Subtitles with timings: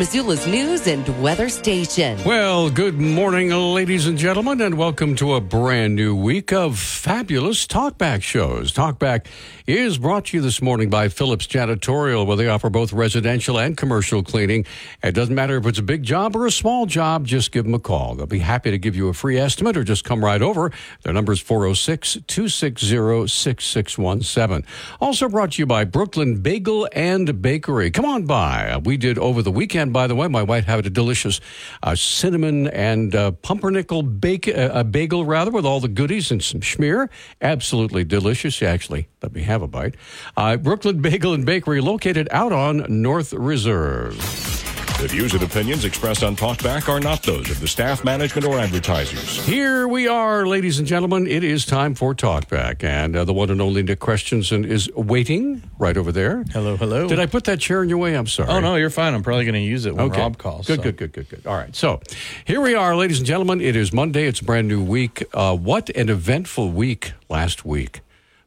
[0.00, 2.18] Missoula's news and weather station.
[2.24, 7.66] Well, good morning, ladies and gentlemen, and welcome to a brand new week of fabulous
[7.66, 8.72] Talkback shows.
[8.72, 9.26] Talkback
[9.66, 13.76] is brought to you this morning by Phillips Janitorial, where they offer both residential and
[13.76, 14.64] commercial cleaning.
[15.02, 17.74] It doesn't matter if it's a big job or a small job, just give them
[17.74, 18.14] a call.
[18.14, 20.72] They'll be happy to give you a free estimate or just come right over.
[21.02, 24.66] Their number is 406 260 6617.
[24.98, 27.90] Also brought to you by Brooklyn Bagel and Bakery.
[27.90, 28.80] Come on by.
[28.82, 30.28] We did over the weekend, by the way.
[30.28, 31.40] My wife had a delicious
[31.82, 36.60] uh, cinnamon and uh, pumpernickel bake, uh, bagel, rather, with all the goodies and some
[36.60, 37.08] schmear.
[37.40, 38.62] Absolutely delicious.
[38.62, 39.94] Actually let me have a bite.
[40.36, 44.59] Uh, Brooklyn Bagel and Bakery, located out on North Reserve.
[45.00, 48.58] The views and opinions expressed on Talkback are not those of the staff, management, or
[48.58, 49.42] advertisers.
[49.46, 51.26] Here we are, ladies and gentlemen.
[51.26, 55.62] It is time for Talkback, and uh, the one and only Nick Christensen is waiting
[55.78, 56.44] right over there.
[56.52, 57.08] Hello, hello.
[57.08, 58.14] Did I put that chair in your way?
[58.14, 58.50] I'm sorry.
[58.50, 59.14] Oh no, you're fine.
[59.14, 60.20] I'm probably going to use it when Okay.
[60.20, 60.66] Rob calls.
[60.66, 60.82] Good, so.
[60.82, 61.46] good, good, good, good.
[61.46, 61.74] All right.
[61.74, 62.02] So
[62.44, 63.62] here we are, ladies and gentlemen.
[63.62, 64.26] It is Monday.
[64.26, 65.24] It's a brand new week.
[65.32, 68.02] Uh, what an eventful week last week.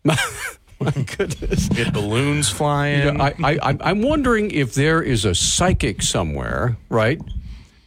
[0.83, 1.67] My goodness.
[1.75, 3.05] Had balloons flying.
[3.07, 7.19] You know, I, I, I'm- I'm wondering if there is a psychic somewhere, right,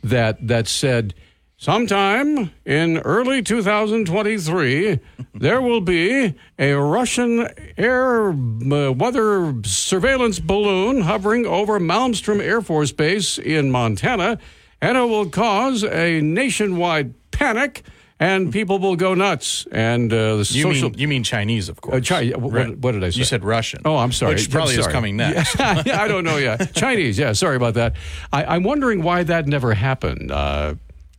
[0.05, 1.15] that that said,
[1.57, 4.99] sometime in early 2023,
[5.35, 12.93] there will be a Russian air uh, weather surveillance balloon hovering over Malmstrom Air Force
[12.93, 14.39] Base in Montana,
[14.81, 17.83] and it will cause a nationwide panic.
[18.19, 20.89] And people will go nuts, and uh, the you social.
[20.89, 22.11] mean you mean Chinese, of course.
[22.11, 23.19] Uh, Chi- what- what did I say?
[23.19, 23.83] You said Russian.
[23.85, 24.35] Oh, I'm sorry.
[24.37, 25.59] Which probably is coming next.
[25.59, 26.75] Yeah, I don't know yet.
[26.75, 27.33] Chinese, yeah.
[27.35, 27.95] Sorry about that.
[28.33, 30.33] I, I'm wondering why that never happened.
[30.33, 30.77] Uh,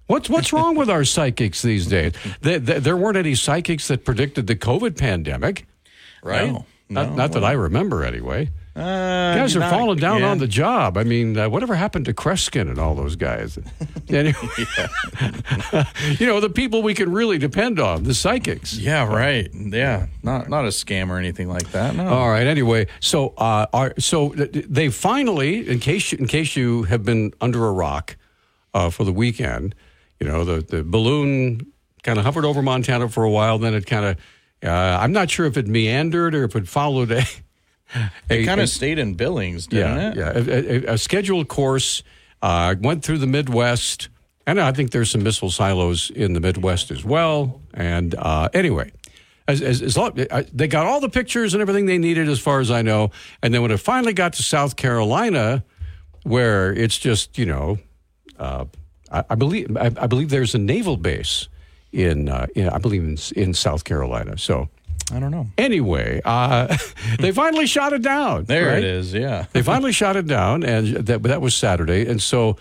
[0.07, 2.13] what's what's wrong with our psychics these days?
[2.41, 5.67] There, there, there weren't any psychics that predicted the COVID pandemic,
[6.23, 6.51] right?
[6.51, 7.15] No, not no.
[7.15, 8.49] not that I remember, anyway.
[8.77, 10.29] Uh, guys are not- falling down yeah.
[10.29, 10.97] on the job.
[10.97, 13.57] I mean, uh, whatever happened to Kreskin and all those guys?
[14.09, 14.37] Anyway,
[16.17, 18.77] you know, the people we can really depend on, the psychics.
[18.77, 19.49] Yeah, right.
[19.53, 21.93] Yeah, not not a scam or anything like that.
[21.93, 22.07] No.
[22.07, 22.47] All right.
[22.47, 27.67] Anyway, so uh, are, so they finally, in case in case you have been under
[27.67, 28.15] a rock
[28.73, 29.75] uh, for the weekend,
[30.21, 31.69] you know the the balloon
[32.03, 33.57] kind of hovered over Montana for a while.
[33.59, 34.17] Then it kind of,
[34.63, 37.25] uh, I'm not sure if it meandered or if it followed a.
[38.29, 40.47] a kind of stayed in Billings, didn't yeah, it?
[40.47, 42.03] yeah, a, a, a scheduled course.
[42.39, 44.09] Uh, went through the Midwest,
[44.45, 47.61] and I think there's some missile silos in the Midwest as well.
[47.73, 48.91] And uh, anyway,
[49.47, 50.13] as, as, as long,
[50.53, 53.09] they got all the pictures and everything they needed, as far as I know.
[53.41, 55.63] And then when it finally got to South Carolina,
[56.23, 57.79] where it's just you know,
[58.37, 58.65] uh,
[59.11, 61.47] I, I believe I, I believe there's a naval base
[61.91, 64.37] in, uh, in I believe in, in South Carolina.
[64.37, 64.69] So
[65.11, 65.47] I don't know.
[65.57, 66.75] anyway, uh,
[67.19, 68.45] they finally shot it down.
[68.45, 68.79] There right?
[68.79, 69.13] it is.
[69.13, 69.45] Yeah.
[69.53, 72.57] They finally shot it down, and that that was Saturday, and so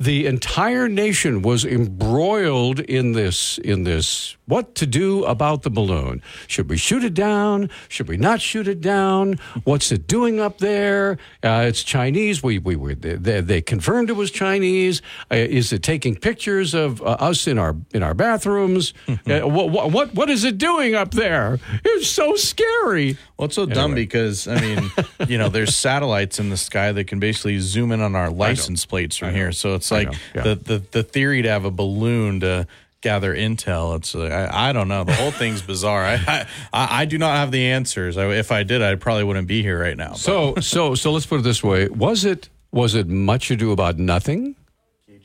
[0.00, 6.22] the entire nation was embroiled in this in this what to do about the balloon.
[6.46, 7.70] Should we shoot it down?
[7.88, 9.38] Should we not shoot it down?
[9.64, 11.18] What's it doing up there?
[11.42, 12.42] Uh, it's Chinese.
[12.42, 15.02] We we were they, they confirmed it was Chinese.
[15.30, 18.92] Uh, is it taking pictures of uh, us in our in our bathrooms?
[19.08, 21.58] uh, what, what what is it doing up there?
[21.84, 23.16] It's so scary.
[23.36, 24.90] Well, it's so dumb because I mean,
[25.28, 28.84] you know, there's satellites in the sky that can basically zoom in on our license
[28.84, 29.52] plates from here.
[29.52, 30.42] So it's like yeah.
[30.42, 32.66] the, the the theory to have a balloon to
[33.04, 33.96] gather intel.
[33.96, 35.04] It's uh, I, I don't know.
[35.04, 36.04] The whole thing's bizarre.
[36.04, 38.16] I, I I do not have the answers.
[38.16, 40.14] I, if I did, I probably wouldn't be here right now.
[40.14, 43.98] So so so let's put it this way: was it was it much ado about
[43.98, 44.56] nothing?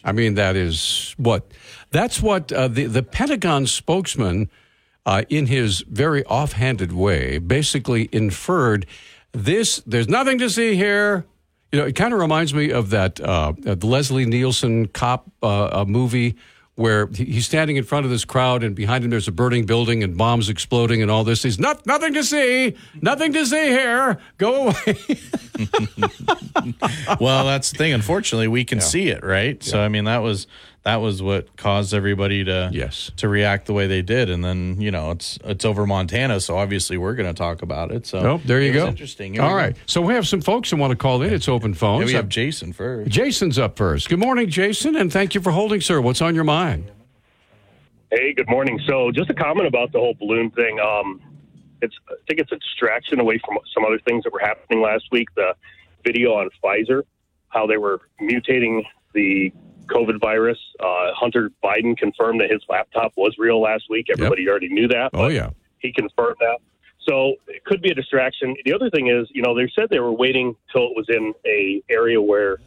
[0.03, 1.51] I mean, that is what
[1.91, 4.49] that's what uh, the the Pentagon spokesman,
[5.05, 8.85] uh, in his very offhanded way, basically inferred.
[9.31, 11.25] This there's nothing to see here.
[11.71, 16.35] You know, it kind of reminds me of that uh, Leslie Nielsen cop uh, movie
[16.79, 20.01] where he's standing in front of this crowd and behind him there's a burning building
[20.01, 21.43] and bombs exploding and all this.
[21.43, 24.17] He's not nothing to see, nothing to see here.
[24.37, 24.97] Go away.
[27.19, 27.91] well, that's the thing.
[27.91, 29.61] Unfortunately, we can see it, right?
[29.61, 30.47] So I mean, that was
[30.89, 33.11] that was what caused everybody to Yes.
[33.17, 36.57] to react the way they did, and then you know it's it's over Montana, so
[36.57, 38.07] obviously we're going to talk about it.
[38.07, 38.87] So Oh, there you go.
[38.87, 39.33] Interesting.
[39.33, 39.73] Here All we go.
[39.85, 41.31] So we have some folks who want to call in.
[41.33, 42.05] It's open Yeah, phones.
[42.05, 43.09] we have Jason first.
[43.11, 44.09] Jason's up first.
[44.09, 46.01] Good morning, Jason, and thank you for holding, sir.
[46.01, 46.91] What's on your mind?
[48.11, 48.79] Hey, good morning.
[48.87, 50.79] So, just a comment about the whole balloon thing.
[50.79, 51.21] Um,
[51.81, 55.05] it's I think it's a distraction away from some other things that were happening last
[55.11, 55.27] week.
[55.35, 55.53] The
[56.03, 57.03] video on Pfizer,
[57.49, 58.81] how they were mutating
[59.13, 59.51] the
[59.89, 60.57] COVID virus.
[60.79, 64.07] Uh, Hunter Biden confirmed that his laptop was real last week.
[64.09, 65.09] Everybody already knew that.
[65.13, 65.49] Oh, yeah.
[65.79, 66.59] He confirmed that.
[67.07, 68.55] So it could be a distraction.
[68.65, 71.33] The other thing is, you know, they said they were waiting till it was in
[71.45, 72.57] a area where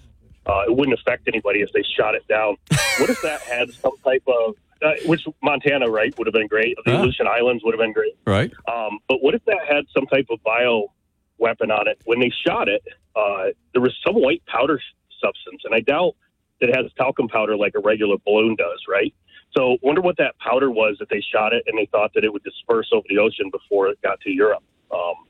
[0.46, 2.56] uh, it wouldn't affect anybody if they shot it down.
[2.98, 6.76] what if that had some type of, uh, which Montana, right, would have been great.
[6.84, 7.02] The Huh?
[7.02, 8.14] Aleutian Islands would have been great.
[8.26, 8.52] Right?
[8.66, 10.92] Um, but what if that had some type of bio
[11.38, 12.00] weapon on it?
[12.04, 12.82] When they shot it,
[13.14, 14.80] uh, there was some white powder
[15.22, 16.16] substance, and I doubt
[16.62, 19.12] that it has talcum powder like a regular balloon does, right?
[19.54, 22.32] So, wonder what that powder was that they shot it, and they thought that it
[22.32, 24.62] would disperse over the ocean before it got to Europe.
[24.90, 25.26] Um,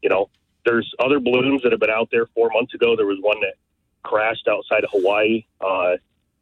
[0.00, 0.30] you know,
[0.64, 2.26] there's other balloons that have been out there.
[2.34, 3.54] Four months ago, there was one that
[4.02, 5.44] crashed outside of Hawaii.
[5.60, 5.96] Uh,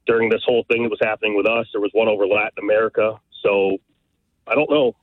[0.07, 3.19] during this whole thing that was happening with us, there was one over Latin America.
[3.43, 3.79] So,
[4.47, 4.95] I don't know.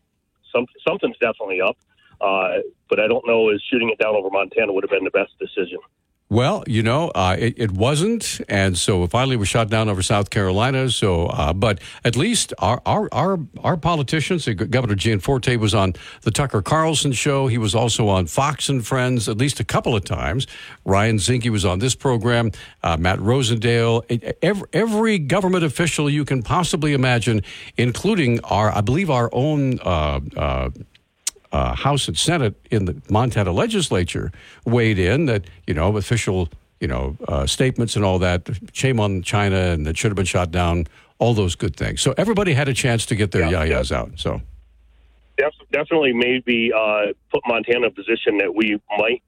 [0.54, 1.78] Some, something's definitely up,
[2.22, 3.50] uh, but I don't know.
[3.50, 5.80] Is shooting it down over Montana would have been the best decision.
[6.28, 10.32] Well, you know, uh, it, it wasn't, and so finally was shot down over South
[10.32, 10.90] Carolina.
[10.90, 15.94] So, uh, but at least our our our, our politicians, uh, Governor Gianforte was on
[16.24, 17.46] the Tucker Carlson show.
[17.46, 20.48] He was also on Fox and Friends at least a couple of times.
[20.84, 22.52] Ryan Zinke was on this program.
[22.82, 27.44] Uh, Matt Rosendale, every, every government official you can possibly imagine,
[27.78, 29.80] including our, I believe, our own.
[31.56, 34.30] Uh, House and Senate in the Montana legislature
[34.66, 36.50] weighed in that, you know, official,
[36.82, 40.26] you know, uh, statements and all that, shame on China and it should have been
[40.26, 40.86] shot down,
[41.18, 42.02] all those good things.
[42.02, 44.12] So everybody had a chance to get their Yeah, yayas out.
[44.18, 44.42] So,
[45.38, 49.24] Def- definitely, maybe uh, put Montana in a position that we might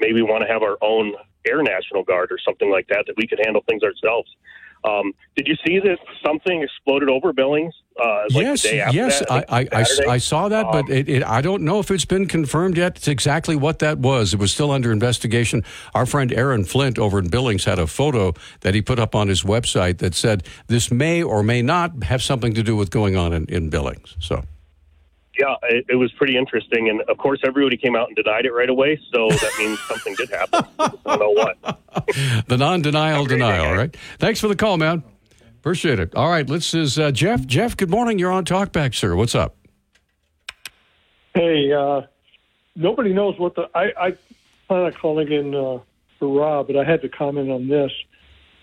[0.00, 1.12] maybe want to have our own
[1.46, 4.34] air national guard or something like that, that we could handle things ourselves.
[4.84, 7.74] Um, did you see that something exploded over Billings?
[7.98, 9.84] Uh, like yes, the day after yes, that, I, I, I,
[10.14, 12.96] I saw that, but Um, it, it, I don't know if it's been confirmed yet.
[12.96, 14.34] It's exactly what that was.
[14.34, 15.62] It was still under investigation.
[15.94, 19.28] Our friend Aaron Flint over in Billings had a photo that he put up on
[19.28, 23.16] his website that said this may or may not have something to do with going
[23.16, 24.16] on in, in Billings.
[24.18, 24.44] So.
[25.38, 28.52] Yeah, it, it was pretty interesting, and of course, everybody came out and denied it
[28.52, 28.98] right away.
[29.12, 30.64] So that means something did happen.
[30.78, 31.80] I don't know what.
[32.48, 33.76] The non-denial denial, day.
[33.76, 33.96] right?
[34.18, 35.02] Thanks for the call, man.
[35.58, 36.14] Appreciate it.
[36.14, 37.46] All right, let's is uh, Jeff.
[37.46, 38.18] Jeff, good morning.
[38.18, 39.16] You're on Talkback, sir.
[39.16, 39.56] What's up?
[41.34, 42.02] Hey, uh,
[42.76, 43.68] nobody knows what the.
[43.74, 44.16] I, I
[44.68, 45.78] plan on calling in uh,
[46.18, 47.92] for Rob, but I had to comment on this.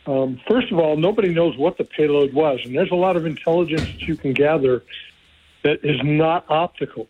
[0.08, 3.26] Um, first of all, nobody knows what the payload was, and there's a lot of
[3.26, 4.84] intelligence that you can gather
[5.64, 7.08] that is not optical,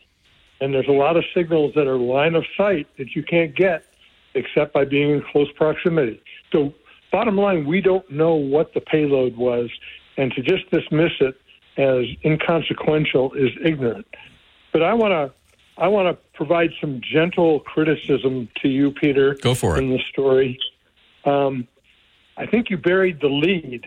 [0.60, 3.86] and there's a lot of signals that are line of sight that you can't get
[4.34, 6.22] except by being in close proximity.
[6.52, 6.74] So,
[7.12, 9.70] bottom line, we don't know what the payload was,
[10.18, 11.36] and to just dismiss it
[11.78, 14.06] as inconsequential is ignorant.
[14.72, 15.34] But I want to
[15.78, 19.36] I want to provide some gentle criticism to you, Peter.
[19.42, 19.84] Go for it.
[19.84, 20.60] In the story,
[21.26, 21.68] um,
[22.38, 23.86] I think you buried the lead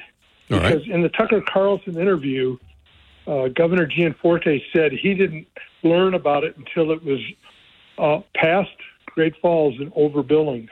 [0.50, 0.72] All right.
[0.72, 2.56] because in the Tucker Carlson interview,
[3.26, 5.46] uh, Governor Gianforte said he didn't
[5.82, 7.20] learn about it until it was
[7.98, 8.70] uh, past
[9.06, 10.70] Great Falls and over Billings.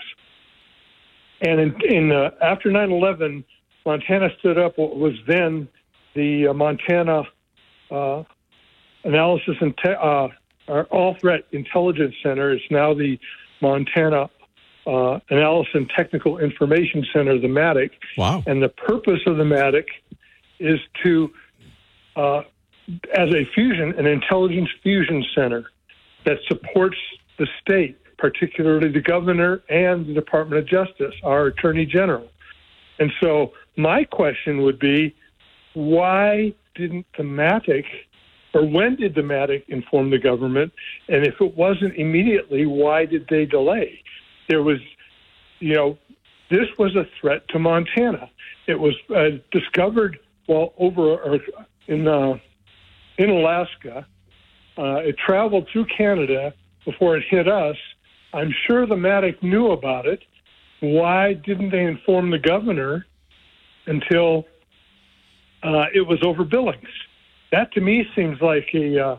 [1.41, 3.45] And in, in uh, after 9/11,
[3.85, 5.69] Montana stood up what was then
[6.15, 7.23] the uh, Montana
[7.91, 8.23] uh,
[9.05, 10.29] Analysis and Te- uh,
[10.69, 12.53] our All Threat Intelligence Center.
[12.53, 13.19] It's now the
[13.61, 14.31] Montana
[14.87, 17.91] uh, Analysis and Technical Information Center, the MATIC.
[18.17, 18.43] Wow.
[18.47, 19.87] And the purpose of the MATIC
[20.59, 21.33] is to,
[22.17, 22.43] uh,
[23.15, 25.67] as a fusion, an intelligence fusion center
[26.25, 26.97] that supports
[27.39, 32.29] the state, particularly the governor and the Department of Justice, our Attorney General.
[32.99, 35.15] And so my question would be
[35.75, 37.85] why didn't the MATIC,
[38.55, 40.73] or when did the MATIC inform the government?
[41.09, 44.03] And if it wasn't immediately, why did they delay?
[44.49, 44.79] There was,
[45.61, 45.99] you know,
[46.51, 48.31] this was a threat to Montana.
[48.67, 51.41] It was uh, discovered while over
[51.89, 52.39] in uh,
[53.19, 54.07] in Alaska.
[54.77, 57.77] Uh, it traveled through Canada before it hit us.
[58.33, 60.23] I'm sure the MATIC knew about it.
[60.81, 63.07] Why didn't they inform the governor
[63.87, 64.47] until
[65.63, 66.89] uh, it was over Billings?
[67.53, 69.19] That to me seems like a uh,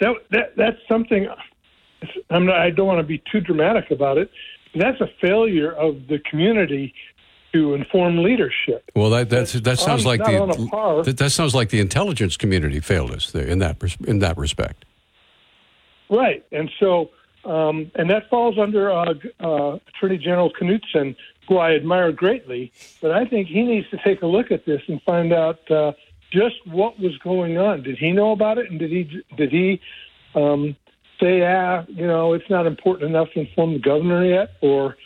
[0.00, 1.28] that that that's something.
[2.30, 4.30] I'm not, I don't want to be too dramatic about it.
[4.74, 6.94] That's a failure of the community
[7.52, 8.90] to inform leadership.
[8.94, 11.80] Well, that that's, that sounds like not on a the that, that sounds like the
[11.80, 14.84] intelligence community failed us there in that in that respect.
[16.08, 17.10] Right, and so
[17.44, 21.16] um, and that falls under uh, uh, Attorney General Knudsen,
[21.48, 22.72] who I admire greatly.
[23.00, 25.92] But I think he needs to take a look at this and find out uh,
[26.32, 27.82] just what was going on.
[27.82, 29.80] Did he know about it, and did he did he
[30.34, 30.76] um,
[31.20, 34.96] say, ah, you know, it's not important enough to inform the governor yet, or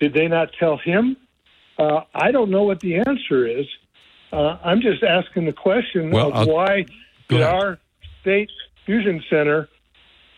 [0.00, 1.16] did they not tell him?
[1.78, 3.66] Uh, I don't know what the answer is.
[4.32, 6.84] Uh, I'm just asking the question Well, of I'll- why
[7.28, 7.54] did ahead.
[7.54, 7.78] our
[8.20, 8.50] state
[8.84, 9.68] fusion center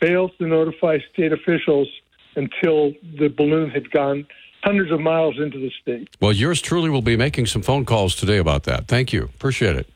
[0.00, 1.88] fail to notify state officials
[2.36, 4.26] until the balloon had gone
[4.62, 6.08] hundreds of miles into the state?
[6.20, 8.86] Well, yours truly will be making some phone calls today about that.
[8.86, 9.24] Thank you.
[9.24, 9.88] Appreciate it.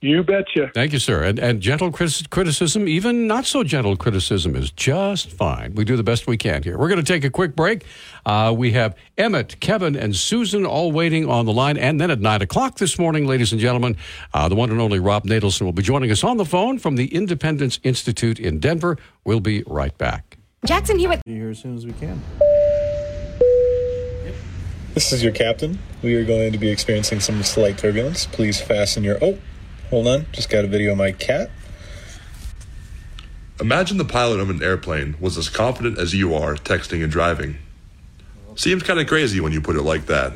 [0.00, 0.70] You, you betcha.
[0.74, 1.22] Thank you, sir.
[1.24, 5.74] And, and gentle critis- criticism, even not so gentle criticism, is just fine.
[5.74, 6.78] We do the best we can here.
[6.78, 7.84] We're going to take a quick break.
[8.24, 11.76] Uh, we have Emmett, Kevin, and Susan all waiting on the line.
[11.76, 13.96] And then at 9 o'clock this morning, ladies and gentlemen,
[14.32, 16.96] uh, the one and only Rob Natelson will be joining us on the phone from
[16.96, 18.96] the Independence Institute in Denver.
[19.24, 20.38] We'll be right back.
[20.64, 21.24] Jackson Hewitt.
[21.24, 22.22] Be here as soon as we can.
[24.94, 25.78] This is your captain.
[26.02, 28.26] We are going to be experiencing some slight turbulence.
[28.26, 29.18] Please fasten your.
[29.22, 29.38] Oh,
[29.90, 30.26] hold on.
[30.32, 31.50] Just got a video of my cat.
[33.60, 37.58] Imagine the pilot of an airplane was as confident as you are texting and driving.
[38.54, 40.32] Seems kind of crazy when you put it like that.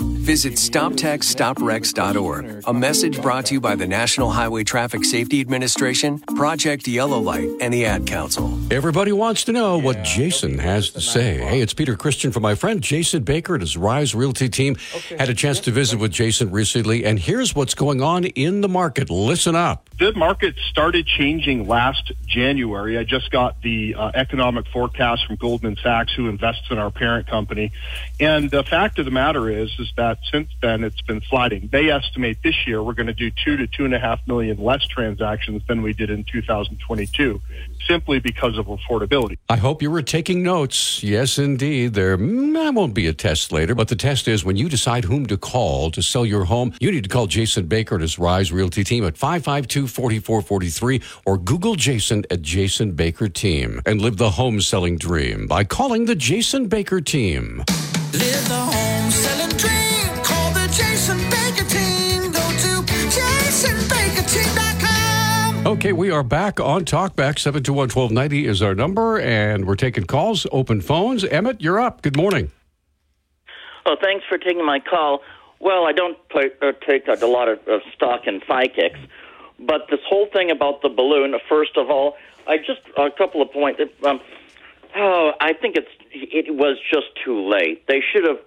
[0.00, 2.64] Visit StopTextStopWrecks.org.
[2.66, 7.48] A message brought to you by the National Highway Traffic Safety Administration, Project Yellow Light,
[7.60, 8.58] and the Ad Council.
[8.70, 11.38] Everybody wants to know what Jason has to say.
[11.38, 14.76] Hey, it's Peter Christian from my friend Jason Baker and his Rise Realty team.
[15.18, 18.68] Had a chance to visit with Jason recently, and here's what's going on in the
[18.68, 19.10] market.
[19.10, 19.88] Listen up.
[19.98, 22.98] The market started changing last January.
[22.98, 27.28] I just got the uh, economic forecast from Goldman Sachs, who invests in our parent
[27.28, 27.72] company.
[28.20, 31.68] And the fact of the matter is, is that since then it's been sliding.
[31.72, 34.62] They estimate this year we're going to do two to two and a half million
[34.62, 37.40] less transactions than we did in 2022,
[37.86, 39.38] simply because of affordability.
[39.48, 41.02] I hope you were taking notes.
[41.02, 41.94] Yes, indeed.
[41.94, 45.26] There mm, won't be a test later, but the test is when you decide whom
[45.26, 48.52] to call to sell your home, you need to call Jason Baker and his Rise
[48.52, 54.30] Realty team at 552 4443 or Google Jason at Jason Baker Team and live the
[54.30, 57.64] home selling dream by calling the Jason Baker Team.
[58.12, 58.95] Live the home
[59.26, 60.06] selling dream.
[60.22, 62.30] Call the Jason Baker team.
[62.30, 62.72] Go to
[63.16, 65.66] jasonbakerteam.com.
[65.66, 67.40] Okay, we are back on Talkback.
[67.40, 71.24] 721 1290 is our number, and we're taking calls, open phones.
[71.24, 72.02] Emmett, you're up.
[72.02, 72.52] Good morning.
[73.84, 75.22] Oh, thanks for taking my call.
[75.58, 78.98] Well, I don't play, uh, take a lot of, of stock in psychics,
[79.58, 81.34] but this whole thing about the balloon.
[81.48, 82.16] First of all,
[82.46, 83.80] I just a couple of points.
[84.04, 84.20] Um,
[84.94, 87.86] oh, I think it's it was just too late.
[87.86, 88.45] They should have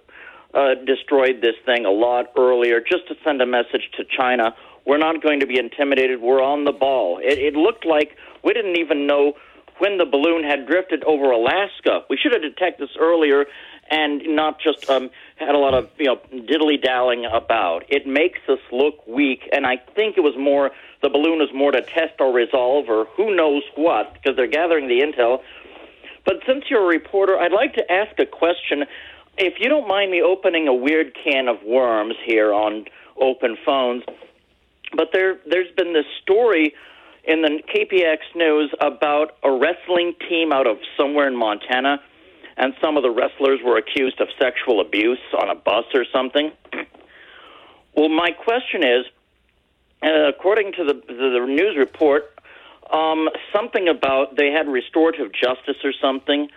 [0.54, 4.54] uh, destroyed this thing a lot earlier, just to send a message to China.
[4.86, 6.20] We're not going to be intimidated.
[6.20, 7.18] We're on the ball.
[7.18, 9.34] It, it looked like we didn't even know
[9.78, 12.00] when the balloon had drifted over Alaska.
[12.08, 13.46] We should have detected this earlier
[13.90, 17.84] and not just um, had a lot of you know diddly dallying about.
[17.88, 20.70] It makes us look weak, and I think it was more
[21.02, 24.86] the balloon was more to test our resolve or who knows what because they're gathering
[24.88, 25.42] the intel.
[26.24, 28.84] But since you're a reporter, I'd like to ask a question.
[29.42, 32.84] If you don't mind me opening a weird can of worms here on
[33.18, 34.02] open phones,
[34.94, 36.74] but there there's been this story
[37.24, 42.02] in the KPAX news about a wrestling team out of somewhere in Montana,
[42.58, 46.52] and some of the wrestlers were accused of sexual abuse on a bus or something.
[47.96, 49.06] well, my question is,
[50.02, 52.38] uh, according to the, the, the news report,
[52.92, 56.50] um, something about they had restorative justice or something.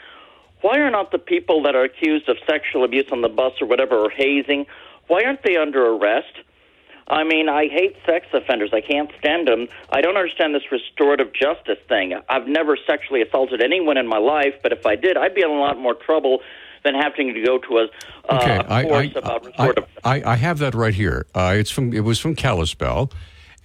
[0.64, 3.68] Why are not the people that are accused of sexual abuse on the bus or
[3.68, 4.66] whatever or hazing?
[5.08, 6.34] Why aren't they under arrest?
[7.10, 8.70] I mean, I hate sex offenders.
[8.74, 9.68] I can't stand them.
[9.92, 12.14] I don't understand this restorative justice thing.
[12.30, 15.50] I've never sexually assaulted anyone in my life, but if I did, I'd be in
[15.50, 16.40] a lot more trouble
[16.86, 17.84] than having to go to a,
[18.30, 19.74] uh, Okay, I, course I, about I.
[20.06, 21.26] I, I have that right here.
[21.36, 23.12] Uh, it's from it was from Kalispell,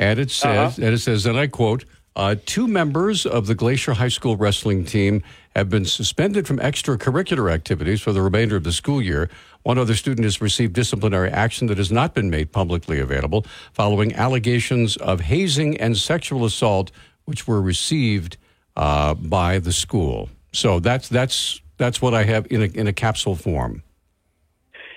[0.01, 0.87] and it says Uh-huh.
[0.87, 1.85] and it says, and I quote:
[2.19, 5.23] uh, Two members of the Glacier High School wrestling team
[5.55, 9.31] have been suspended from extracurricular activities for the remainder of the school year.
[9.63, 14.15] One other student has received disciplinary action that has not been made publicly available following
[14.15, 16.91] allegations of hazing and sexual assault,
[17.25, 18.37] which were received
[18.77, 20.29] uh, by the school.
[20.53, 23.83] So that's that's that's what I have in a in a capsule form.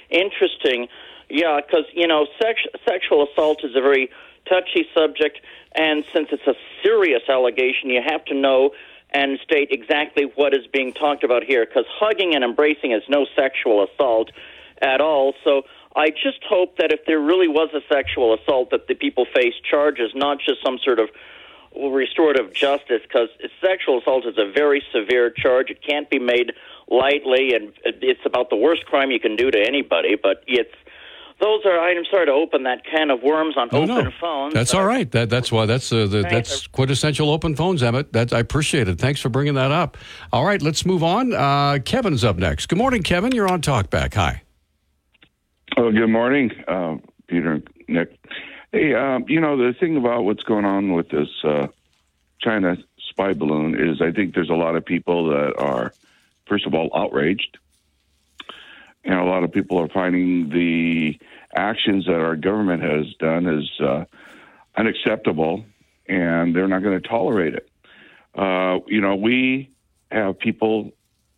[0.09, 0.87] Interesting.
[1.29, 4.09] Yeah, because, you know, sex, sexual assault is a very
[4.47, 5.39] touchy subject,
[5.73, 8.71] and since it's a serious allegation, you have to know
[9.13, 13.25] and state exactly what is being talked about here, because hugging and embracing is no
[13.35, 14.31] sexual assault
[14.81, 15.33] at all.
[15.43, 15.63] So
[15.95, 19.55] I just hope that if there really was a sexual assault, that the people face
[19.69, 21.09] charges, not just some sort of
[21.75, 23.29] restorative justice, because
[23.61, 25.69] sexual assault is a very severe charge.
[25.69, 26.53] It can't be made
[26.87, 30.15] lightly, and it's about the worst crime you can do to anybody.
[30.15, 30.73] But it's
[31.41, 31.79] those are.
[31.79, 34.11] I'm sorry to open that can of worms on No, open no.
[34.19, 34.53] phones.
[34.53, 35.09] That's all right.
[35.11, 38.13] That, that's why that's uh, the, that's quintessential open phones, Emmett.
[38.13, 38.99] That I appreciate it.
[38.99, 39.97] Thanks for bringing that up.
[40.31, 41.33] All right, let's move on.
[41.33, 42.67] Uh, Kevin's up next.
[42.67, 43.31] Good morning, Kevin.
[43.33, 44.13] You're on Talkback.
[44.13, 44.43] Hi.
[45.77, 48.17] Oh, good morning, uh, Peter and Nick.
[48.71, 51.67] Hey, um, you know, the thing about what's going on with this uh,
[52.39, 52.77] China
[53.09, 55.93] spy balloon is I think there's a lot of people that are,
[56.45, 57.57] first of all, outraged.
[59.03, 61.17] And a lot of people are finding the
[61.55, 64.05] actions that our government has done is uh,
[64.75, 65.65] unacceptable,
[66.07, 67.69] and they're not going to tolerate it.
[68.35, 69.69] Uh, you know, we
[70.11, 70.91] have people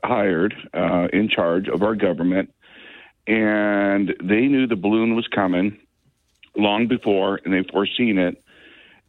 [0.03, 2.53] hired uh, in charge of our government,
[3.25, 5.79] and they knew the balloon was coming
[6.55, 8.43] long before, and they foreseen it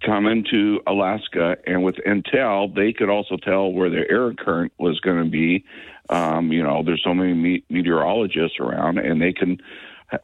[0.04, 1.56] coming to Alaska.
[1.66, 5.64] And with Intel, they could also tell where the air current was going to be.
[6.08, 9.58] Um, you know, there's so many me- meteorologists around, and they can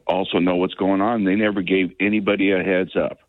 [0.07, 1.23] also know what's going on.
[1.23, 3.19] They never gave anybody a heads up.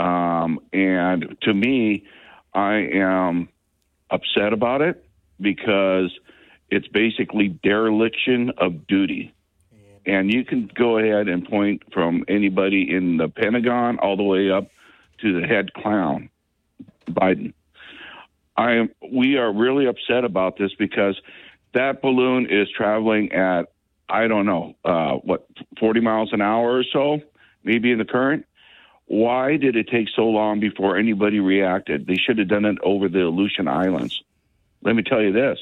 [0.00, 2.04] Um, and to me,
[2.54, 3.48] I am
[4.10, 5.04] upset about it
[5.40, 6.10] because
[6.70, 9.34] it's basically dereliction of duty.
[10.06, 14.50] And you can go ahead and point from anybody in the Pentagon all the way
[14.50, 14.70] up
[15.20, 16.30] to the head clown,
[17.06, 17.52] Biden.
[18.56, 18.90] I am.
[19.12, 21.20] We are really upset about this because
[21.74, 23.72] that balloon is traveling at
[24.10, 25.46] I don't know uh, what
[25.78, 27.20] forty miles an hour or so,
[27.64, 28.46] maybe in the current.
[29.06, 32.06] Why did it take so long before anybody reacted?
[32.06, 34.22] They should have done it over the Aleutian Islands.
[34.82, 35.58] Let me tell you this: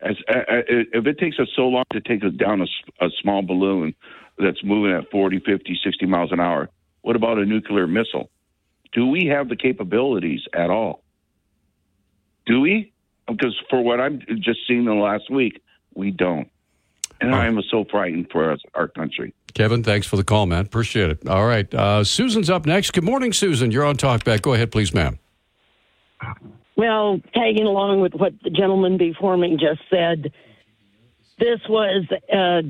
[0.00, 2.66] as, if it takes us so long to take down
[3.00, 3.94] a small balloon
[4.38, 6.70] that's moving at 40, 50, 60 miles an hour,
[7.02, 8.30] what about a nuclear missile?
[8.92, 11.02] Do we have the capabilities at all?
[12.46, 12.92] Do we?
[13.28, 15.62] Because for what I've just seen in the last week,
[15.94, 16.50] we don't.
[17.20, 19.34] And I am so frightened for us, our country.
[19.52, 20.64] Kevin, thanks for the call, man.
[20.64, 21.28] Appreciate it.
[21.28, 21.72] All right.
[21.74, 22.92] Uh, Susan's up next.
[22.92, 23.70] Good morning, Susan.
[23.70, 24.42] You're on Talkback.
[24.42, 25.18] Go ahead, please, ma'am.
[26.76, 30.32] Well, tagging along with what the gentleman before me just said,
[31.38, 32.62] this was uh,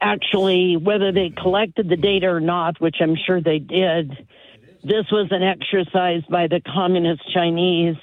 [0.00, 4.26] actually whether they collected the data or not, which I'm sure they did.
[4.82, 7.96] This was an exercise by the communist Chinese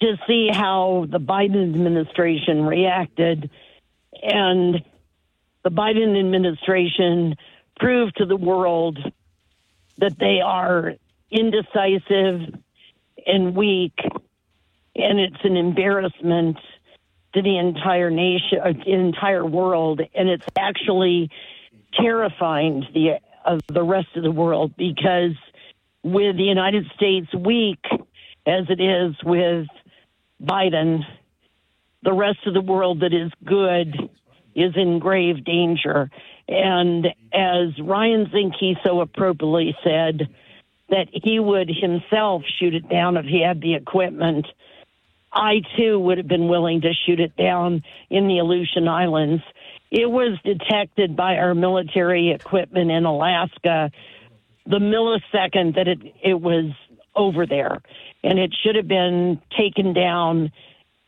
[0.00, 3.50] to see how the Biden administration reacted.
[4.22, 4.84] And
[5.64, 7.34] the Biden administration
[7.78, 8.98] proved to the world
[9.98, 10.94] that they are
[11.30, 12.54] indecisive
[13.26, 13.94] and weak,
[14.96, 16.56] and it's an embarrassment
[17.34, 21.30] to the entire nation, uh, entire world, and it's actually
[22.00, 25.36] terrifying to the of the rest of the world because
[26.02, 27.82] with the United States weak
[28.46, 29.66] as it is with
[30.42, 31.00] Biden,
[32.02, 34.10] the rest of the world that is good
[34.62, 36.10] is in grave danger.
[36.48, 40.28] And as Ryan Zinke so appropriately said,
[40.90, 44.46] that he would himself shoot it down if he had the equipment.
[45.30, 49.42] I too would have been willing to shoot it down in the Aleutian Islands.
[49.90, 53.90] It was detected by our military equipment in Alaska
[54.68, 56.72] the millisecond that it, it was
[57.16, 57.78] over there,
[58.22, 60.52] and it should have been taken down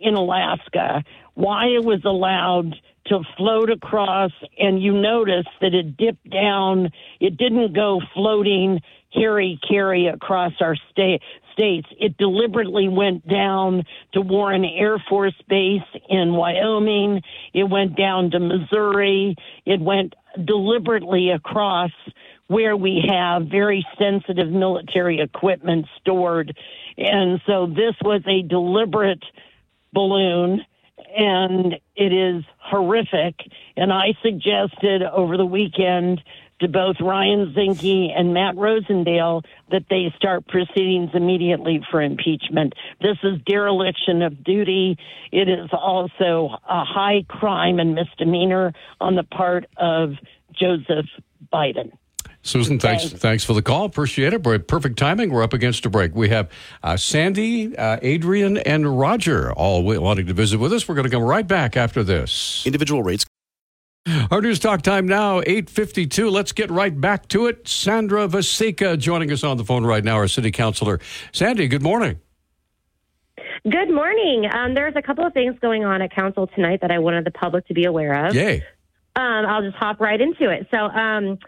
[0.00, 1.04] in Alaska.
[1.34, 2.74] Why it was allowed
[3.10, 8.80] to float across, and you notice that it dipped down, it didn't go floating
[9.12, 11.20] carry carry across our state
[11.52, 11.88] states.
[11.98, 17.22] It deliberately went down to Warren Air Force Base in Wyoming.
[17.52, 19.34] It went down to Missouri.
[19.66, 21.90] It went deliberately across
[22.46, 26.56] where we have very sensitive military equipment stored.
[26.96, 29.24] And so this was a deliberate
[29.92, 30.64] balloon
[31.16, 33.34] and it is horrific.
[33.76, 36.22] And I suggested over the weekend
[36.60, 42.74] to both Ryan Zinke and Matt Rosendale that they start proceedings immediately for impeachment.
[43.00, 44.96] This is dereliction of duty.
[45.30, 50.14] It is also a high crime and misdemeanor on the part of
[50.52, 51.06] Joseph
[51.52, 51.92] Biden.
[52.42, 53.84] Susan, thanks thanks for the call.
[53.84, 54.44] Appreciate it.
[54.44, 55.30] We're perfect timing.
[55.30, 56.14] We're up against a break.
[56.14, 56.50] We have
[56.82, 60.88] uh, Sandy, uh, Adrian, and Roger all wanting to visit with us.
[60.88, 62.64] We're going to come right back after this.
[62.66, 63.26] Individual rates.
[64.30, 66.30] Our news talk time now, 852.
[66.30, 67.68] Let's get right back to it.
[67.68, 71.00] Sandra Vasecka joining us on the phone right now, our city councilor.
[71.32, 72.18] Sandy, good morning.
[73.68, 74.46] Good morning.
[74.50, 77.30] Um, there's a couple of things going on at council tonight that I wanted the
[77.30, 78.34] public to be aware of.
[78.34, 78.64] Yay.
[79.16, 80.66] Um, I'll just hop right into it.
[80.70, 81.38] So, um,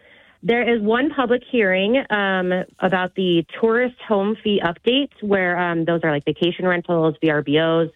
[0.43, 6.01] there is one public hearing um, about the tourist home fee update, where um, those
[6.03, 7.91] are like vacation rentals, VRBOs,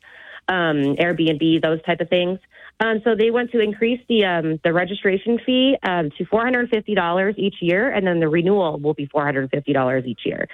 [0.48, 2.38] um, Airbnb, those type of things.
[2.78, 6.68] Um, so they want to increase the um, the registration fee um, to four hundred
[6.68, 10.20] fifty dollars each year, and then the renewal will be four hundred fifty dollars each
[10.26, 10.46] year.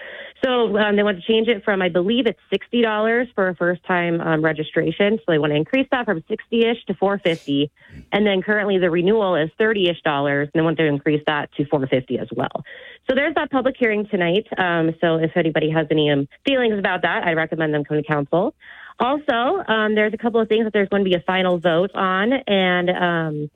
[0.44, 3.56] So um, they want to change it from I believe it's sixty dollars for a
[3.56, 5.18] first time um, registration.
[5.18, 7.72] So they want to increase that from sixty ish to four fifty,
[8.12, 11.52] and then currently the renewal is thirty ish dollars, and they want to increase that
[11.54, 12.62] to four fifty as well.
[13.10, 14.46] So there's that public hearing tonight.
[14.58, 18.04] Um, so if anybody has any um, feelings about that, I recommend them come to
[18.04, 18.54] council.
[18.98, 21.90] Also, um, there's a couple of things that there's going to be a final vote
[21.94, 23.50] on, and um,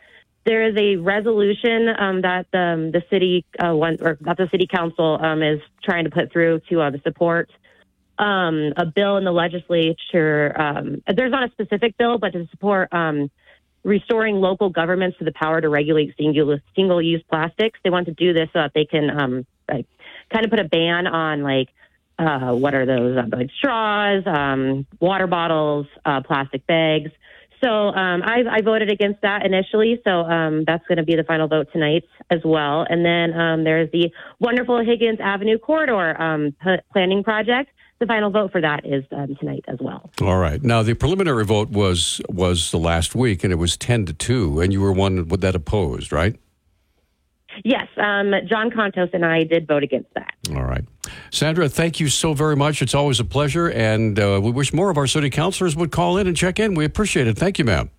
[0.44, 5.18] there is a resolution um, that um, the city uh, or that the city council
[5.20, 7.50] um, is trying to put through to uh, support
[8.18, 10.54] um, a bill in the legislature.
[11.06, 12.90] There's not a specific bill, but to support
[13.84, 17.78] restoring local governments to the power to regulate single single use plastics.
[17.84, 19.86] They want to do this so that they can like
[20.30, 21.68] kind of put a ban on like
[22.18, 27.10] uh, what are those uh, like straws, um, water bottles, uh, plastic bags.
[27.62, 30.00] So um, I, I voted against that initially.
[30.04, 32.86] So um, that's going to be the final vote tonight as well.
[32.88, 37.70] And then um, there's the wonderful Higgins Avenue corridor um, p- planning project.
[37.98, 40.10] The final vote for that is um, tonight as well.
[40.20, 40.62] All right.
[40.62, 44.60] Now the preliminary vote was was the last week, and it was ten to two,
[44.60, 46.36] and you were one that opposed, right?
[47.64, 50.34] Yes, um, John Contos and I did vote against that.
[50.50, 50.84] All right.
[51.30, 52.82] Sandra, thank you so very much.
[52.82, 56.18] It's always a pleasure, and uh, we wish more of our city councilors would call
[56.18, 56.74] in and check in.
[56.74, 57.36] We appreciate it.
[57.36, 57.90] Thank you, ma'am.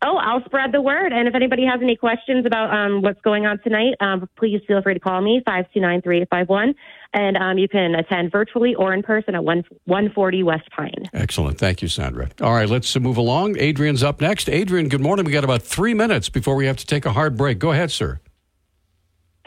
[0.00, 1.12] Oh, I'll spread the word.
[1.12, 4.80] And if anybody has any questions about um, what's going on tonight, um, please feel
[4.80, 6.74] free to call me, 529-3851.
[7.14, 11.08] And um, you can attend virtually or in person at 1, 140 West Pine.
[11.12, 11.58] Excellent.
[11.58, 12.28] Thank you, Sandra.
[12.40, 13.56] All right, let's move along.
[13.58, 14.48] Adrian's up next.
[14.48, 15.24] Adrian, good morning.
[15.24, 17.58] We got about three minutes before we have to take a hard break.
[17.58, 18.20] Go ahead, sir.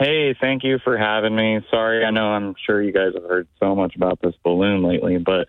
[0.01, 1.59] Hey, thank you for having me.
[1.69, 5.19] Sorry, I know I'm sure you guys have heard so much about this balloon lately,
[5.19, 5.47] but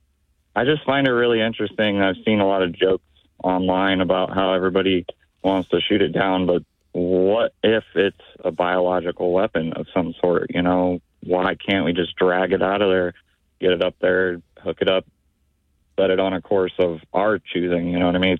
[0.54, 2.02] I just find it really interesting.
[2.02, 3.02] I've seen a lot of jokes
[3.42, 5.06] online about how everybody
[5.42, 10.50] wants to shoot it down, but what if it's a biological weapon of some sort?
[10.50, 13.14] You know, why can't we just drag it out of there,
[13.58, 15.06] get it up there, hook it up,
[15.98, 17.88] set it on a course of our choosing?
[17.88, 18.36] You know what I mean?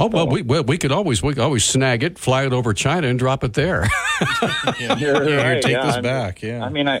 [0.00, 2.72] Oh well, we well, we could always we could always snag it, fly it over
[2.72, 3.86] China, and drop it there.
[4.80, 6.42] yeah, You're here, right, take yeah, this I mean- back.
[6.42, 6.64] Yeah.
[6.64, 7.00] I mean, I.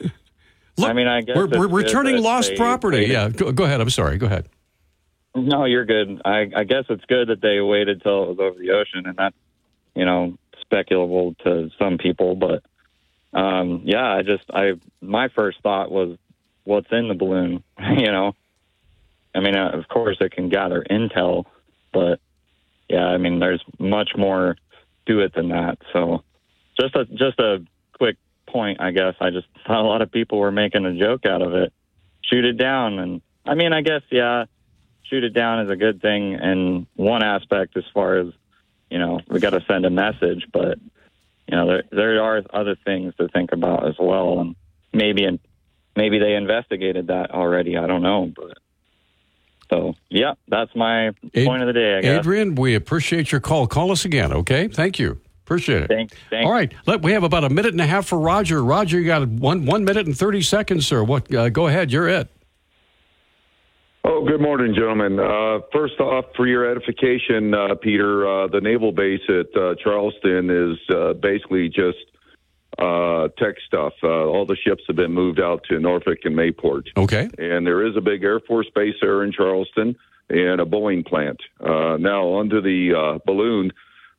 [0.76, 2.98] Look, I mean, I guess we're, we're returning that lost they property.
[2.98, 3.80] waited- Yeah, go, go ahead.
[3.80, 4.18] I'm sorry.
[4.18, 4.48] Go ahead.
[5.34, 6.20] No, you're good.
[6.24, 9.16] I, I guess it's good that they waited till it was over the ocean, and
[9.16, 9.36] that's
[9.94, 10.36] you know
[10.70, 12.34] speculable to some people.
[12.34, 12.62] But
[13.32, 16.18] um, yeah, I just I my first thought was
[16.64, 17.62] what's in the balloon.
[17.78, 18.34] you know,
[19.34, 21.44] I mean, uh, of course it can gather intel,
[21.92, 22.20] but
[22.90, 24.56] yeah, I mean, there's much more
[25.06, 25.78] to it than that.
[25.92, 26.24] So
[26.78, 27.64] just a just a
[27.96, 28.16] quick
[28.48, 29.14] point, I guess.
[29.20, 31.72] I just thought a lot of people were making a joke out of it.
[32.24, 34.44] Shoot it down, and I mean, I guess yeah,
[35.04, 38.26] shoot it down is a good thing in one aspect as far as
[38.90, 40.78] you know we got to send a message, but
[41.46, 44.56] you know there there are other things to think about as well, and
[44.92, 45.38] maybe and
[45.96, 47.76] maybe they investigated that already.
[47.76, 48.58] I don't know, but
[49.70, 51.14] so yeah, that's my Ad-
[51.46, 51.98] point of the day.
[51.98, 52.18] I guess.
[52.18, 53.66] Adrian, we appreciate your call.
[53.66, 54.68] Call us again, okay?
[54.68, 55.20] Thank you.
[55.44, 55.88] Appreciate it.
[55.88, 56.16] Thanks.
[56.28, 56.46] thanks.
[56.46, 58.62] All right, let, we have about a minute and a half for Roger.
[58.62, 61.02] Roger, you got one one minute and thirty seconds, sir.
[61.02, 61.32] What?
[61.34, 61.90] Uh, go ahead.
[61.90, 62.28] You're it.
[64.02, 65.20] Oh, good morning, gentlemen.
[65.20, 70.48] Uh, first off, for your edification, uh, Peter, uh, the naval base at uh, Charleston
[70.48, 71.98] is uh, basically just
[72.78, 73.92] uh, tech stuff.
[74.02, 76.88] Uh, all the ships have been moved out to Norfolk and Mayport.
[76.96, 77.28] Okay.
[77.38, 79.96] And there is a big Air Force base there in Charleston
[80.28, 81.40] and a Boeing plant.
[81.60, 83.72] Uh, now, onto the uh, balloon.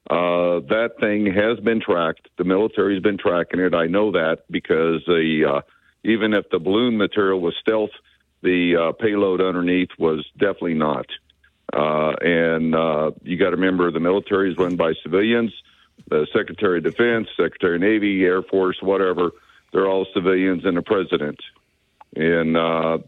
[0.09, 2.27] Uh, that thing has been tracked.
[2.37, 3.73] The military's been tracking it.
[3.73, 5.61] I know that because the uh,
[6.03, 7.91] even if the balloon material was stealth,
[8.41, 11.05] the uh, payload underneath was definitely not.
[11.71, 15.53] Uh, and uh, you got to remember the military is run by civilians.
[16.09, 19.31] The Secretary of Defense, Secretary of Navy, Air Force, whatever,
[19.71, 21.39] they're all civilians and the president.
[22.15, 22.99] And uh,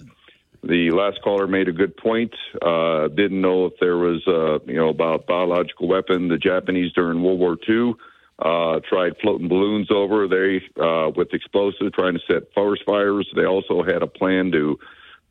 [0.63, 2.33] the last caller made a good point.
[2.61, 6.29] Uh, didn't know if there was, uh, you know, about biological weapon.
[6.29, 7.95] The Japanese during World War II
[8.39, 10.27] uh, tried floating balloons over.
[10.27, 13.29] They uh, with explosives, trying to set forest fires.
[13.35, 14.79] They also had a plan to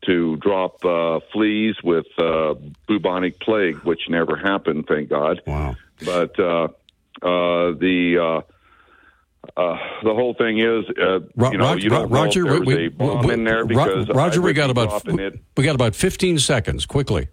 [0.07, 2.55] to drop uh, fleas with uh,
[2.89, 5.41] bubonic plague, which never happened, thank God.
[5.47, 5.77] Wow.
[6.05, 6.69] But uh,
[7.23, 12.09] uh, the uh, uh, the whole thing is, uh, Ro- you know, Roger, you don't
[12.11, 15.41] Roger, know if we- a bomb we- in there Ro- Roger, we got about dropping
[15.57, 16.87] we got about fifteen seconds.
[16.87, 17.29] Quickly.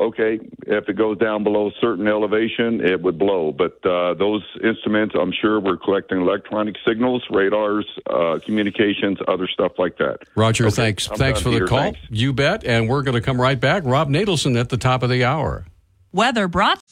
[0.00, 3.52] Okay, if it goes down below a certain elevation, it would blow.
[3.52, 9.72] But uh, those instruments, I'm sure, we're collecting electronic signals, radars, uh, communications, other stuff
[9.76, 10.20] like that.
[10.36, 11.10] Roger, Okay, thanks.
[11.10, 11.78] I'm thanks done, for the call.
[11.80, 11.98] Thanks.
[12.08, 12.64] You bet.
[12.64, 13.82] And we're going to come right back.
[13.84, 15.66] Rob Natelson at the top of the hour.
[16.12, 16.82] Weather brought.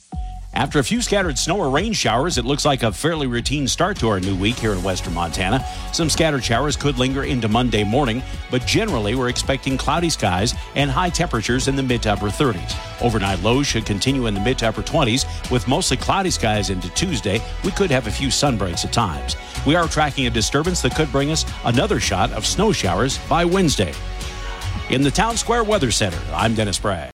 [0.55, 3.99] After a few scattered snow or rain showers, it looks like a fairly routine start
[3.99, 5.65] to our new week here in western Montana.
[5.93, 10.91] Some scattered showers could linger into Monday morning, but generally we're expecting cloudy skies and
[10.91, 12.75] high temperatures in the mid to upper 30s.
[13.03, 16.89] Overnight lows should continue in the mid to upper 20s with mostly cloudy skies into
[16.95, 17.41] Tuesday.
[17.63, 19.37] We could have a few sunbreaks at times.
[19.67, 23.45] We are tracking a disturbance that could bring us another shot of snow showers by
[23.45, 23.93] Wednesday.
[24.91, 27.13] In the Town Square Weather Center, I'm Dennis Bragg.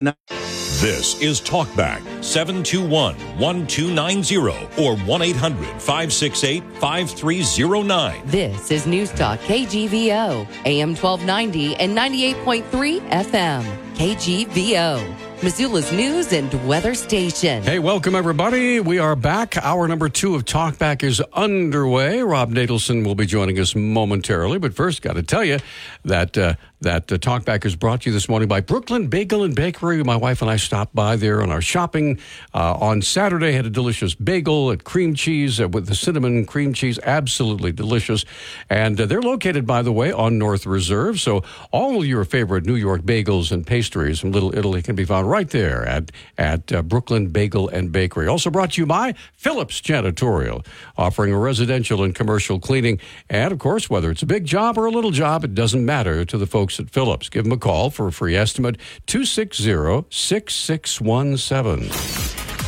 [0.81, 4.37] This is Talkback 721 1290
[4.83, 8.23] or 1 800 568 5309.
[8.25, 13.91] This is News Talk KGVO, AM 1290 and 98.3 FM.
[13.95, 17.63] KGVO, Missoula's news and weather station.
[17.63, 18.81] Hey, welcome everybody.
[18.81, 19.59] We are back.
[19.59, 22.23] Hour number two of Talkback is underway.
[22.23, 25.59] Rob Natelson will be joining us momentarily, but first, got to tell you
[26.07, 29.55] that uh, that uh, Talkback is brought to you this morning by Brooklyn Bagel and
[29.55, 30.03] Bakery.
[30.03, 32.19] My wife and I stopped by there on our shopping
[32.55, 33.53] uh, on Saturday.
[33.53, 38.25] Had a delicious bagel and cream cheese uh, with the cinnamon cream cheese, absolutely delicious.
[38.71, 41.21] And uh, they're located, by the way, on North Reserve.
[41.21, 45.29] So all your favorite New York bagels and pastries from Little Italy can be found
[45.29, 48.27] right there at at uh, Brooklyn Bagel and Bakery.
[48.27, 50.65] Also brought to you by Phillips Janitorial,
[50.97, 52.99] offering residential and commercial cleaning.
[53.29, 56.25] And of course, whether it's a big job or a little job, it doesn't matter
[56.25, 57.29] to the folks at Phillips.
[57.29, 61.89] Give them a call for a free estimate 260 6617.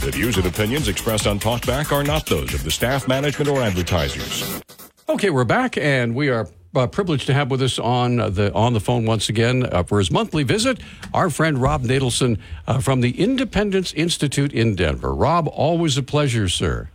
[0.02, 3.62] The views and opinions expressed on Talkback are not those of the staff, management, or
[3.62, 4.60] advertisers.
[5.08, 8.52] Okay, we're back, and we are uh, privileged to have with us on uh, the
[8.54, 10.80] on the phone once again uh, for his monthly visit
[11.12, 15.14] our friend Rob Natelson uh, from the Independence Institute in Denver.
[15.14, 16.88] Rob, always a pleasure, sir.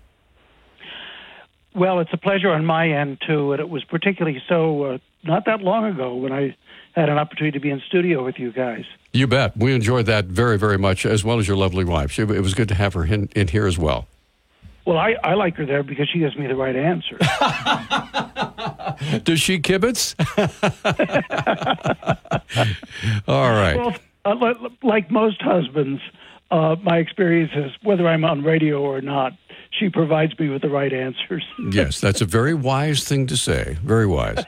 [1.75, 5.45] Well, it's a pleasure on my end too, and it was particularly so uh, not
[5.45, 6.55] that long ago when I
[6.99, 8.85] had an opportunity to be in studio with you guys.
[9.13, 9.55] You bet.
[9.55, 12.11] We enjoyed that very, very much, as well as your lovely wife.
[12.11, 14.07] She, it was good to have her in, in here as well.
[14.85, 17.17] Well, I, I like her there because she gives me the right answer.
[19.23, 20.15] Does she kibitz?
[23.27, 23.77] All right.
[23.77, 26.01] Well, uh, like most husbands,
[26.51, 29.33] uh, my experience is whether I'm on radio or not,
[29.71, 31.45] she provides me with the right answers.
[31.71, 33.77] yes, that's a very wise thing to say.
[33.83, 34.43] Very wise.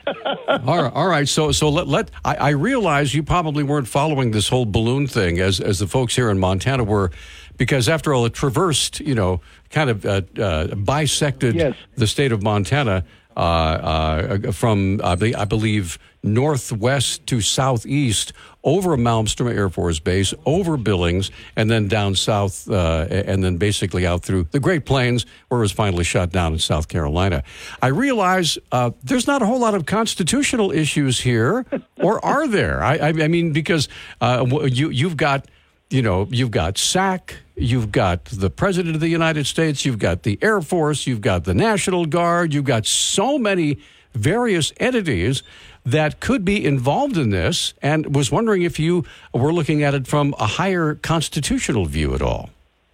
[0.48, 1.28] all right, all right.
[1.28, 5.38] So, so let let I, I realize you probably weren't following this whole balloon thing
[5.40, 7.10] as as the folks here in Montana were,
[7.56, 12.42] because after all, it traversed, you know, kind of uh, uh, bisected the state of
[12.42, 13.04] Montana
[13.40, 20.34] uh, uh, from I be- I believe northwest to southeast over Malmstrom Air Force Base,
[20.44, 25.24] over Billings, and then down south, uh, and then basically out through the Great Plains,
[25.48, 27.42] where it was finally shot down in South Carolina.
[27.80, 31.64] I realize uh, there's not a whole lot of constitutional issues here,
[31.96, 32.82] or are there?
[32.82, 33.88] I, I, I mean, because
[34.20, 35.46] uh, you you've got
[35.90, 40.22] you know, you've got SAC, you've got the President of the United States, you've got
[40.22, 43.78] the Air Force, you've got the National Guard, you've got so many
[44.14, 45.42] various entities
[45.84, 50.06] that could be involved in this, and was wondering if you were looking at it
[50.06, 52.50] from a higher constitutional view at all.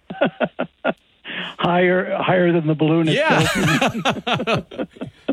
[1.59, 3.41] higher higher than the balloon Yeah.
[3.41, 4.65] itself.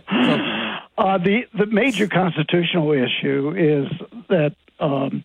[0.98, 3.88] uh, the the major constitutional issue is
[4.28, 5.22] that um,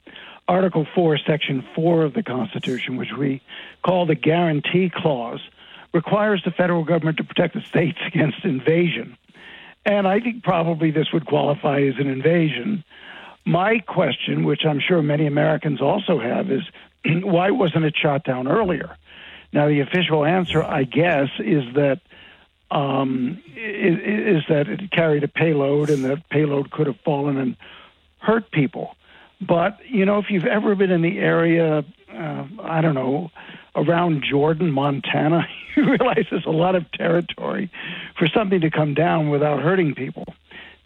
[0.49, 3.41] Article Four, Section Four of the Constitution, which we
[3.83, 5.41] call the Guarantee Clause,
[5.93, 9.15] requires the federal government to protect the states against invasion.
[9.85, 12.83] And I think probably this would qualify as an invasion.
[13.45, 16.63] My question, which I'm sure many Americans also have, is
[17.23, 18.97] why wasn't it shot down earlier?
[19.53, 22.01] Now, the official answer, I guess, is that
[22.71, 23.97] um, is,
[24.37, 27.55] is that it carried a payload, and that payload could have fallen and
[28.19, 28.95] hurt people.
[29.41, 33.31] But you know, if you've ever been in the area, uh, I don't know,
[33.75, 37.71] around Jordan, Montana, you realize there's a lot of territory
[38.17, 40.25] for something to come down without hurting people.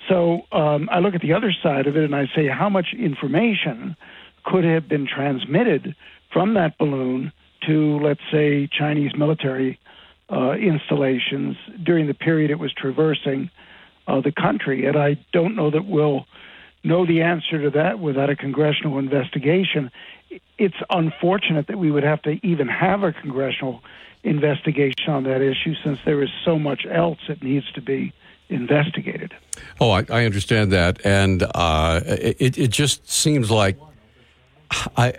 [0.09, 2.87] So um, I look at the other side of it and I say, how much
[2.97, 3.95] information
[4.43, 5.95] could have been transmitted
[6.31, 7.31] from that balloon
[7.67, 9.79] to, let's say, Chinese military
[10.29, 13.49] uh, installations during the period it was traversing
[14.07, 14.85] uh, the country?
[14.85, 16.25] And I don't know that we'll
[16.83, 19.91] know the answer to that without a congressional investigation.
[20.57, 23.81] It's unfortunate that we would have to even have a congressional
[24.23, 28.13] investigation on that issue since there is so much else that needs to be
[28.49, 29.33] investigated.
[29.79, 33.77] Oh, I, I understand that, and uh, it it just seems like
[34.97, 35.13] I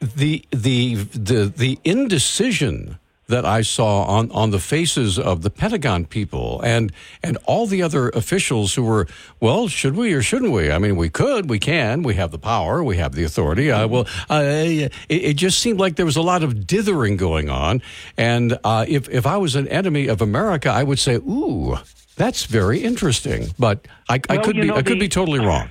[0.00, 2.98] the the the the indecision
[3.30, 7.82] that I saw on, on the faces of the Pentagon people and and all the
[7.82, 9.06] other officials who were,
[9.40, 10.70] well, should we or shouldn't we?
[10.70, 13.70] I mean, we could, we can, we have the power, we have the authority.
[13.70, 17.48] Uh, well, uh, it, it just seemed like there was a lot of dithering going
[17.48, 17.80] on.
[18.16, 21.76] And uh, if if I was an enemy of America, I would say, ooh,
[22.16, 23.54] that's very interesting.
[23.58, 25.70] But I, I Well, could be know, I could the- be totally wrong.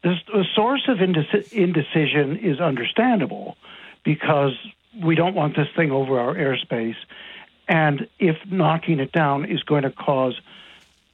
[0.00, 3.56] The, the source of indeci- indecision is understandable
[4.04, 4.52] because
[5.02, 6.96] we don't want this thing over our airspace.
[7.68, 10.40] And if knocking it down is going to cause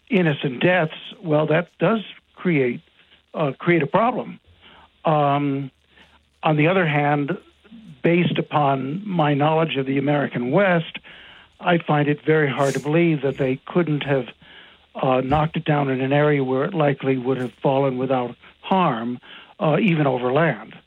[0.08, 2.00] innocent deaths, well, that does
[2.36, 2.80] create
[3.34, 4.38] uh, create a problem.
[5.04, 5.70] Um,
[6.42, 7.36] on the other hand,
[8.02, 10.98] based upon my knowledge of the American West,
[11.58, 14.26] I find it very hard to believe that they couldn't have
[14.94, 19.18] uh, knocked it down in an area where it likely would have fallen without harm,
[19.58, 20.78] uh, even over land.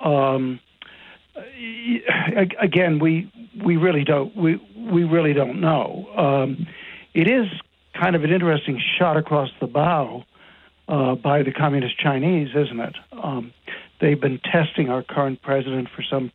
[0.00, 0.58] Um,
[2.60, 3.30] again, we
[3.64, 6.08] we really don't we we really don't know.
[6.16, 6.66] Um,
[7.14, 7.46] it is
[7.94, 10.24] kind of an interesting shot across the bow
[10.88, 12.96] uh, by the communist Chinese, isn't it?
[13.12, 13.52] Um,
[14.00, 16.30] they've been testing our current president for some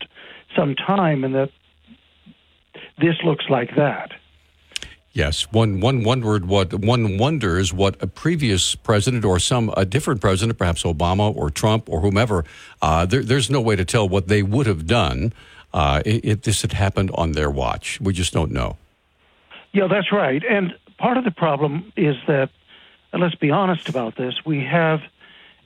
[0.56, 1.52] some time, and that
[2.98, 4.12] this looks like that.
[5.12, 10.22] Yes, one one wondered what one wonders what a previous president or some a different
[10.22, 12.46] president, perhaps Obama or Trump or whomever,
[12.82, 15.34] uh, there, there's no way to tell what they would have done
[15.74, 18.00] uh, if this had happened on their watch.
[18.00, 18.78] We just don't know.
[19.72, 20.44] Yeah, that's right.
[20.48, 22.50] And part of the problem is that,
[23.14, 25.02] let's be honest about this, we have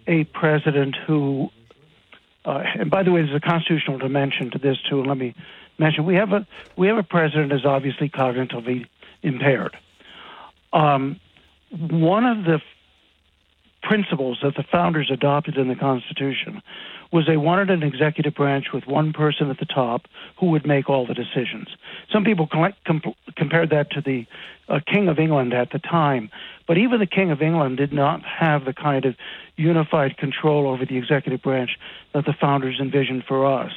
[0.07, 1.49] a president who,
[2.45, 5.03] uh, and by the way, there's a constitutional dimension to this too.
[5.03, 5.35] Let me
[5.77, 8.85] mention we have a we have a president who's obviously cognitively
[9.23, 9.75] impaired.
[10.71, 11.19] Um,
[11.71, 12.61] one of the
[13.81, 16.61] principles that the founders adopted in the Constitution
[17.11, 20.07] was they wanted an executive branch with one person at the top
[20.39, 21.67] who would make all the decisions.
[22.11, 24.25] Some people com- com- compared that to the
[24.67, 26.31] uh, King of England at the time,
[26.67, 29.15] but even the King of England did not have the kind of
[29.57, 31.77] unified control over the executive branch
[32.13, 33.71] that the founders envisioned for us.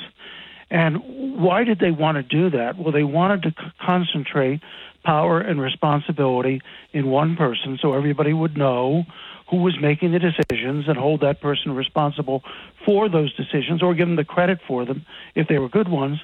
[0.71, 2.77] And why did they want to do that?
[2.77, 4.61] Well, they wanted to c- concentrate
[5.05, 6.61] power and responsibility
[6.93, 9.05] in one person so everybody would know
[9.49, 12.43] who was making the decisions and hold that person responsible
[12.85, 16.19] for those decisions or give them the credit for them if they were good ones.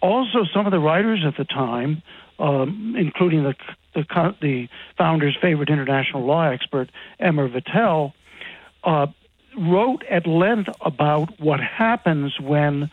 [0.00, 2.02] Also, some of the writers at the time,
[2.38, 3.54] um, including the,
[3.94, 8.12] the, the founder's favorite international law expert, Emer Vattel,
[8.84, 9.08] uh,
[9.58, 12.88] wrote at length about what happens when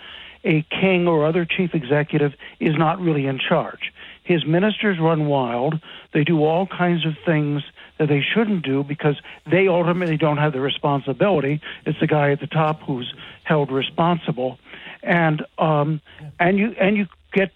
[0.47, 3.93] a king or other chief executive is not really in charge.
[4.23, 5.79] His ministers run wild.
[6.13, 7.63] They do all kinds of things
[7.97, 11.61] that they shouldn't do because they ultimately don't have the responsibility.
[11.85, 14.57] It's the guy at the top who's held responsible,
[15.03, 16.01] and um,
[16.39, 17.51] and you and you get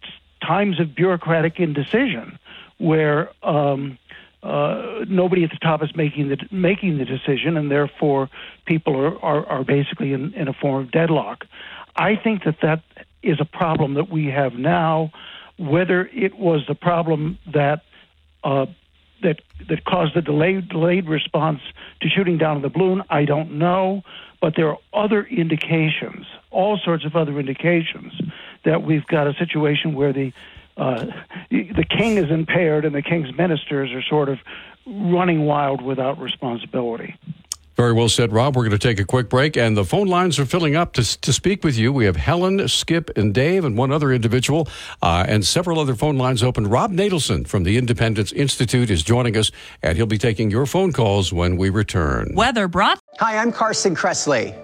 [0.45, 2.39] times of bureaucratic indecision
[2.77, 3.97] where um,
[4.43, 8.29] uh, nobody at the top is making the making the decision, and therefore
[8.65, 11.45] people are are, are basically in, in a form of deadlock.
[11.95, 12.83] I think that that
[13.21, 15.11] is a problem that we have now.
[15.57, 17.83] Whether it was the problem that
[18.43, 18.65] uh,
[19.21, 21.61] that that caused the delayed delayed response
[22.01, 24.03] to shooting down the balloon, I don't know.
[24.41, 28.13] But there are other indications, all sorts of other indications,
[28.65, 30.33] that we've got a situation where the
[30.77, 31.05] uh,
[31.49, 34.39] the king is impaired and the king's ministers are sort of
[34.87, 37.15] running wild without responsibility.
[37.81, 38.55] Very well said, Rob.
[38.55, 41.19] We're going to take a quick break, and the phone lines are filling up to,
[41.21, 41.91] to speak with you.
[41.91, 44.67] We have Helen, Skip, and Dave, and one other individual,
[45.01, 46.67] uh, and several other phone lines open.
[46.67, 50.91] Rob Natelson from the Independence Institute is joining us, and he'll be taking your phone
[50.91, 52.35] calls when we return.
[52.35, 52.99] Weather brought.
[53.17, 54.55] Hi, I'm Carson Kressley.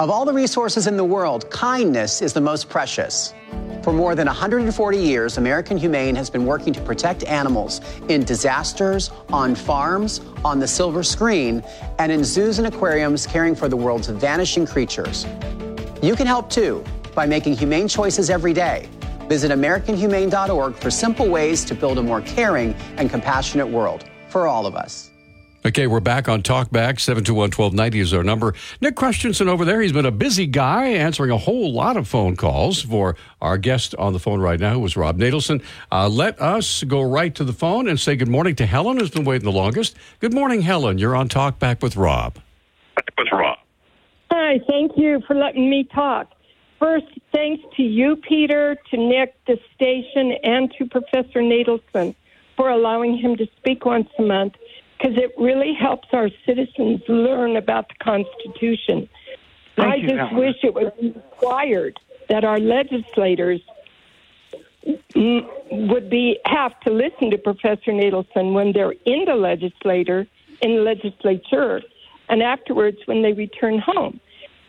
[0.00, 3.34] Of all the resources in the world, kindness is the most precious.
[3.82, 9.10] For more than 140 years, American Humane has been working to protect animals in disasters,
[9.30, 11.62] on farms, on the silver screen,
[11.98, 15.26] and in zoos and aquariums caring for the world's vanishing creatures.
[16.02, 16.82] You can help too
[17.14, 18.88] by making humane choices every day.
[19.28, 24.64] Visit AmericanHumane.org for simple ways to build a more caring and compassionate world for all
[24.64, 25.09] of us.
[25.62, 26.94] Okay, we're back on Talkback.
[26.94, 28.54] 721-1290 is our number.
[28.80, 32.34] Nick Christensen over there, he's been a busy guy answering a whole lot of phone
[32.34, 35.62] calls for our guest on the phone right now, who was Rob Natelson.
[35.92, 39.10] Uh, let us go right to the phone and say good morning to Helen, who's
[39.10, 39.98] been waiting the longest.
[40.20, 40.96] Good morning, Helen.
[40.96, 42.38] You're on Talkback with Rob.
[43.18, 43.58] With Rob.
[44.30, 46.32] Hi, thank you for letting me talk.
[46.78, 52.14] First, thanks to you, Peter, to Nick, the station, and to Professor Natelson
[52.56, 54.54] for allowing him to speak once a month
[55.00, 59.08] because it really helps our citizens learn about the Constitution.
[59.76, 61.98] Thank I you, just wish it was required
[62.28, 63.60] that our legislators
[65.14, 70.26] would be have to listen to Professor Natelson when they're in the legislator
[70.62, 71.80] in the legislature,
[72.28, 74.20] and afterwards when they return home.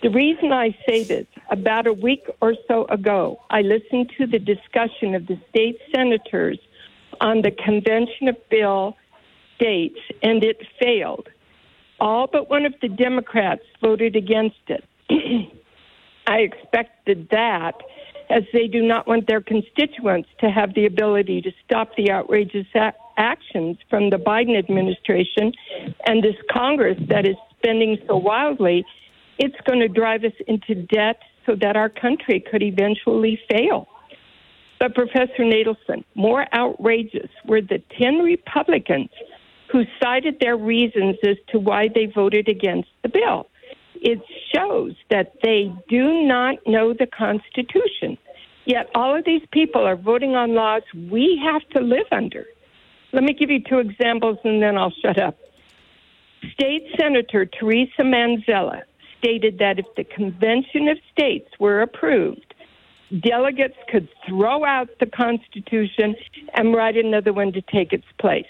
[0.02, 4.40] The reason I say this, about a week or so ago, I listened to the
[4.40, 6.58] discussion of the state senators
[7.20, 8.96] on the Convention of Bill
[9.62, 11.30] states, and it failed.
[12.00, 14.84] All but one of the Democrats voted against it.
[16.28, 17.74] I expected that
[18.30, 22.68] as they do not want their constituents to have the ability to stop the outrageous
[22.76, 25.52] a- actions from the Biden administration
[26.06, 28.86] and this Congress that is spending so wildly.
[29.38, 33.88] It's going to drive us into debt so that our country could eventually fail.
[34.80, 39.10] But Professor Natelson, more outrageous were the 10 Republicans
[39.72, 43.48] who cited their reasons as to why they voted against the bill.
[43.96, 44.20] It
[44.54, 48.18] shows that they do not know the Constitution.
[48.66, 52.46] Yet all of these people are voting on laws we have to live under.
[53.14, 55.38] Let me give you two examples and then I'll shut up.
[56.54, 58.82] State Senator Theresa Manzella
[59.20, 62.54] stated that if the Convention of States were approved,
[63.20, 66.16] delegates could throw out the Constitution
[66.56, 68.46] and write another one to take its place.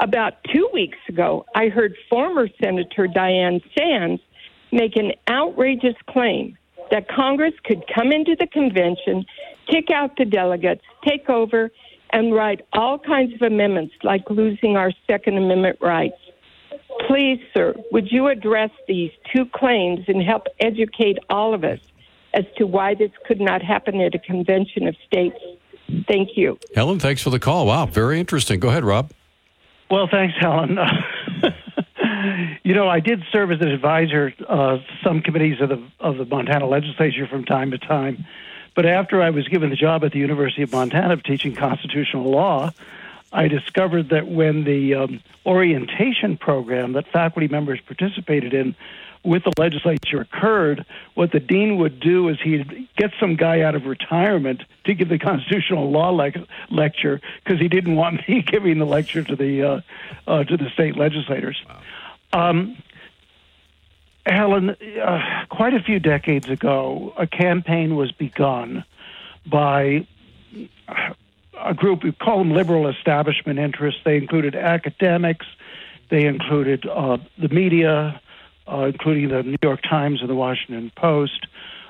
[0.00, 4.20] About two weeks ago, I heard former Senator Diane Sands
[4.72, 6.58] make an outrageous claim
[6.90, 9.24] that Congress could come into the convention,
[9.68, 11.70] kick out the delegates, take over,
[12.12, 16.16] and write all kinds of amendments like losing our Second Amendment rights.
[17.08, 21.80] Please, sir, would you address these two claims and help educate all of us
[22.34, 25.38] as to why this could not happen at a convention of states?
[26.08, 26.58] Thank you.
[26.74, 27.66] Helen, thanks for the call.
[27.66, 28.60] Wow, very interesting.
[28.60, 29.10] Go ahead, Rob.
[29.90, 30.78] Well, thanks, Helen.
[32.62, 36.24] you know, I did serve as an advisor uh, some committees of the of the
[36.24, 38.24] Montana legislature from time to time.
[38.74, 42.30] But after I was given the job at the University of Montana of teaching constitutional
[42.30, 42.72] law,
[43.32, 48.74] I discovered that when the um, orientation program that faculty members participated in
[49.24, 53.74] with the legislature occurred, what the dean would do is he'd get some guy out
[53.74, 56.32] of retirement to give the constitutional law le-
[56.70, 59.80] lecture because he didn't want me giving the lecture to the uh,
[60.26, 61.60] uh, to the state legislators.
[62.32, 62.76] Um,
[64.26, 68.84] Helen, uh, quite a few decades ago, a campaign was begun
[69.46, 70.06] by
[71.60, 74.00] a group we call them liberal establishment interests.
[74.04, 75.46] They included academics,
[76.10, 78.20] they included uh, the media,
[78.66, 81.46] uh, including the New York Times and the Washington Post.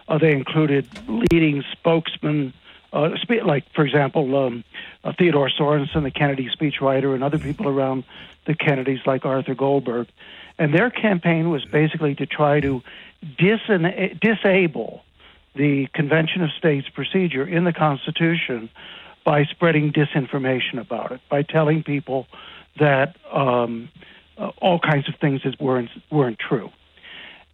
[0.08, 2.52] Uh, they included leading spokesmen,
[2.92, 3.10] uh,
[3.44, 4.64] like, for example, um,
[5.02, 8.04] uh, Theodore Sorensen, the Kennedy speechwriter, and other people around
[8.46, 10.08] the Kennedys, like Arthur Goldberg.
[10.58, 12.82] And their campaign was basically to try to
[13.38, 15.04] dis- disable
[15.54, 18.68] the Convention of States procedure in the Constitution
[19.24, 22.26] by spreading disinformation about it, by telling people
[22.78, 23.88] that um,
[24.38, 26.70] uh, all kinds of things that weren't weren't true.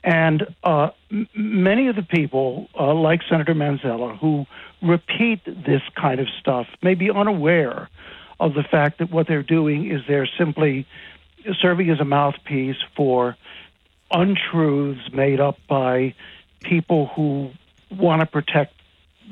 [0.02, 4.46] And uh, m- many of the people, uh, like Senator Manzella, who
[4.82, 7.88] repeat this kind of stuff, may be unaware
[8.38, 10.86] of the fact that what they're doing is they're simply
[11.60, 13.36] serving as a mouthpiece for
[14.10, 16.14] untruths made up by
[16.62, 17.50] people who
[17.90, 18.74] want to protect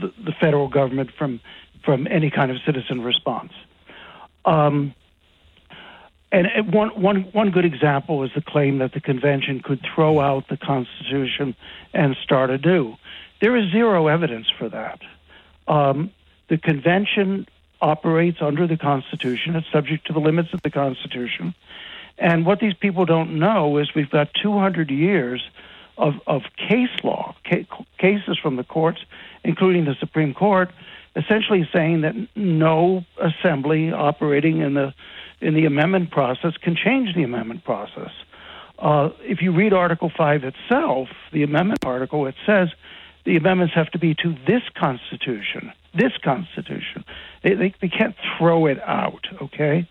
[0.00, 1.40] the, the federal government from
[1.84, 3.52] from any kind of citizen response.
[4.44, 4.94] Um,
[6.30, 10.20] and it- one, one, one good example is the claim that the convention could throw
[10.20, 11.54] out the Constitution
[11.94, 12.96] and start anew.
[13.40, 15.00] There is zero evidence for that.
[15.66, 16.10] Um,
[16.48, 17.46] the convention
[17.80, 19.54] operates under the Constitution.
[19.56, 21.54] It's subject to the limits of the Constitution.
[22.18, 25.48] And what these people don't know is we've got 200 years
[25.96, 27.66] of, of case law, ca-
[27.98, 29.04] cases from the courts,
[29.44, 30.70] including the Supreme Court,
[31.14, 34.94] essentially saying that no assembly operating in the
[35.40, 38.10] in the amendment process can change the amendment process.
[38.78, 42.68] Uh, if you read Article 5 itself, the amendment article, it says
[43.24, 47.04] the amendments have to be to this Constitution, this Constitution.
[47.42, 49.88] They, they, they can't throw it out, okay?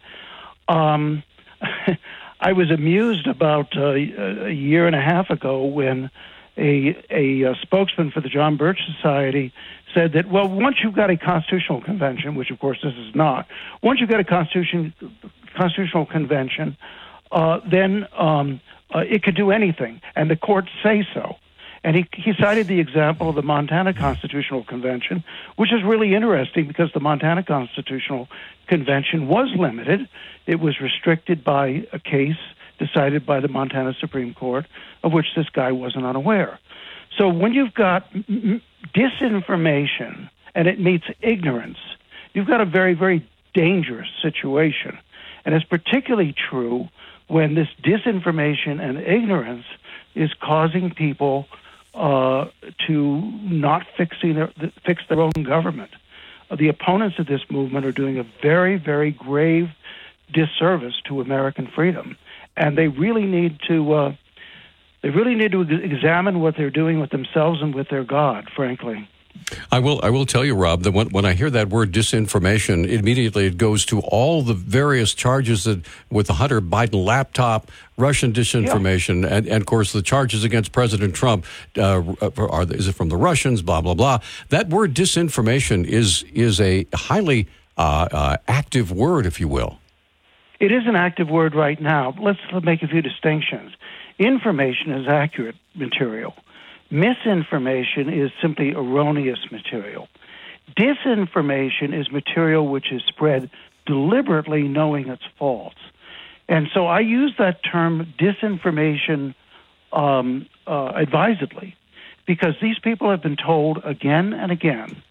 [0.68, 1.24] Um,
[2.39, 6.10] I was amused about uh, a year and a half ago when
[6.58, 9.54] a, a, uh spokesman for the John Birch Society
[9.93, 13.48] said that, well, once you've got a constitutional convention, which of course this is not,
[13.82, 14.93] once you've got a constitution,
[15.58, 16.78] constitutional convention,
[17.32, 18.62] uh, then um,
[18.93, 21.36] uh, it could do anything, and the courts say so.
[21.84, 25.24] And he, he cited the example of the Montana Constitutional Convention,
[25.55, 28.28] which is really interesting because the Montana Constitutional
[28.68, 30.10] Convention was limited.
[30.47, 32.38] It was restricted by a case
[32.80, 34.66] decided by the Montana Supreme Court,
[35.03, 36.60] of which this guy wasn't unaware.
[37.18, 38.12] So when you've got
[38.95, 41.78] disinformation and it meets ignorance,
[42.34, 44.97] you've got a very, very dangerous situation.
[45.48, 46.89] And it's particularly true
[47.30, 49.64] when this disinformation and ignorance
[50.14, 51.48] is causing people
[51.93, 52.50] uh,
[52.86, 54.52] to not fixing their,
[54.86, 55.91] fix their own government.
[56.54, 59.70] The opponents of this movement are doing a very, very grave
[60.34, 62.18] disservice to American freedom,
[62.58, 63.93] and they really need to.
[63.93, 64.16] Uh,
[65.02, 69.08] they really need to examine what they're doing with themselves and with their God, frankly.
[69.72, 70.00] I will.
[70.04, 73.58] I will tell you, Rob, that when, when I hear that word disinformation, immediately it
[73.58, 79.38] goes to all the various charges that with the Hunter Biden laptop, Russian disinformation, yeah.
[79.38, 81.46] and, and of course the charges against President Trump.
[81.78, 83.62] Uh, are is it from the Russians?
[83.62, 84.20] Blah blah blah.
[84.50, 89.80] That word disinformation is is a highly uh, uh, active word, if you will.
[90.60, 92.16] It is an active word right now.
[92.20, 93.72] Let's make a few distinctions.
[94.18, 96.34] Information is accurate material.
[96.90, 100.08] Misinformation is simply erroneous material.
[100.78, 103.50] Disinformation is material which is spread
[103.86, 105.76] deliberately knowing it's false.
[106.50, 109.36] And so I use that term disinformation
[109.92, 111.76] um, uh, advisedly
[112.26, 115.02] because these people have been told again and again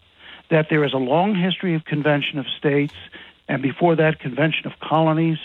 [0.49, 2.93] that there is a long history of convention of states,
[3.47, 5.37] and before that, convention of colonies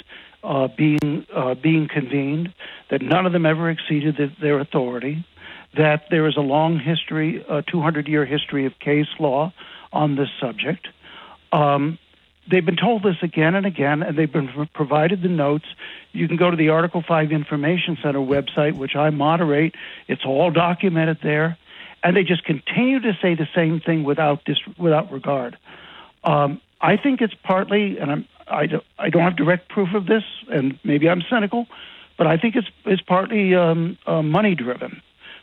[0.44, 2.52] uh, being uh, being convened.
[2.90, 5.24] That none of them ever exceeded the, their authority
[5.76, 9.52] that there is a long history, a 200 year history of case law
[9.92, 10.88] on this subject.
[11.52, 11.98] Um,
[12.50, 15.66] they've been told this again and again, and they've been provided the notes.
[16.12, 19.74] You can go to the Article 5 Information Center website, which I moderate.
[20.08, 21.56] It's all documented there.
[22.04, 25.56] And they just continue to say the same thing without, dis- without regard.
[26.24, 30.06] Um, I think it's partly, and I'm, I, don't, I don't have direct proof of
[30.06, 31.68] this, and maybe I'm cynical,
[32.18, 35.00] but I think it's, it's partly um, uh, money driven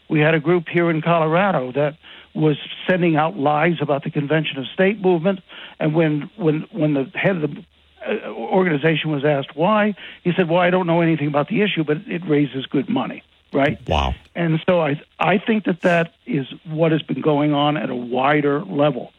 [0.09, 1.97] we had a group here in Colorado that
[2.33, 2.57] was
[2.87, 5.39] sending out lies about the Convention of State movement.
[5.79, 7.65] And when when when the head of the
[8.05, 11.83] uh, organization was asked why, he said, "Well, I don't know anything about the issue,
[11.83, 13.79] but it raises good money." Right.
[13.87, 14.13] Wow.
[14.35, 17.95] And so I I think that that is what has been going on at a
[17.95, 19.11] wider level.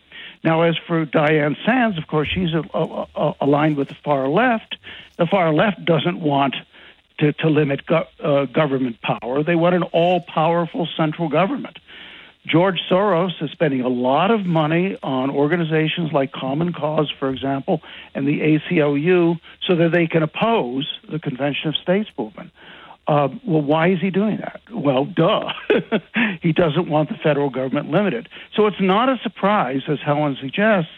[0.43, 4.26] Now, as for Diane Sands, of course, she's a, a, a, aligned with the far
[4.28, 4.76] left.
[5.18, 6.57] The far left doesn't want
[7.21, 9.43] to, to limit go, uh, government power.
[9.43, 11.79] They want an all powerful central government.
[12.47, 17.83] George Soros is spending a lot of money on organizations like Common Cause, for example,
[18.14, 22.51] and the ACLU so that they can oppose the Convention of States movement.
[23.07, 24.61] Uh, well, why is he doing that?
[24.73, 25.53] Well, duh.
[26.43, 28.29] he doesn't want the federal government limited.
[28.55, 30.93] So it's not a surprise, as Helen suggests,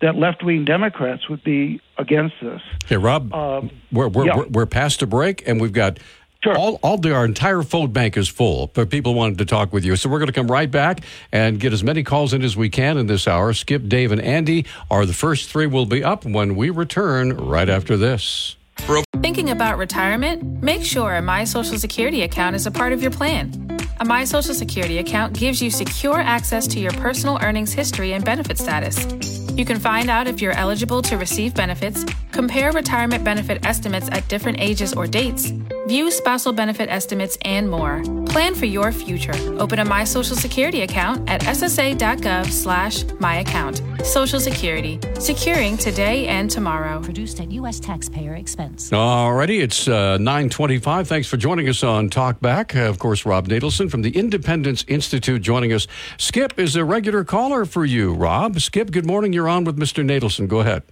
[0.00, 2.60] that left wing Democrats would be against this.
[2.84, 4.36] Okay, Rob, um, we're, we're, yeah.
[4.36, 5.98] we're, we're, past a break, and we've got.
[6.42, 6.56] Sure.
[6.56, 9.84] All, all the, our entire phone bank is full, but people wanted to talk with
[9.84, 9.94] you.
[9.96, 12.70] So we're going to come right back and get as many calls in as we
[12.70, 13.52] can in this hour.
[13.52, 15.66] Skip, Dave, and Andy are the first three.
[15.66, 18.56] Will be up when we return right after this.
[19.20, 20.62] Thinking about retirement?
[20.62, 23.78] Make sure a My Social Security account is a part of your plan.
[24.00, 28.24] A My Social Security account gives you secure access to your personal earnings history and
[28.24, 29.49] benefit status.
[29.60, 32.02] You can find out if you're eligible to receive benefits,
[32.32, 35.52] compare retirement benefit estimates at different ages or dates,
[35.90, 38.00] view spousal benefit estimates, and more.
[38.26, 39.34] Plan for your future.
[39.58, 43.82] Open a My Social Security account at ssa.gov slash myaccount.
[44.06, 45.00] Social Security.
[45.18, 47.02] Securing today and tomorrow.
[47.02, 47.80] Produced at U.S.
[47.80, 48.90] taxpayer expense.
[48.90, 51.08] Alrighty, it's uh, 925.
[51.08, 52.76] Thanks for joining us on Talkback.
[52.76, 55.88] Uh, of course, Rob Natelson from the Independence Institute joining us.
[56.18, 58.60] Skip is a regular caller for you, Rob.
[58.60, 59.32] Skip, good morning.
[59.32, 60.04] You're on with Mr.
[60.04, 60.46] Natelson.
[60.46, 60.84] Go ahead.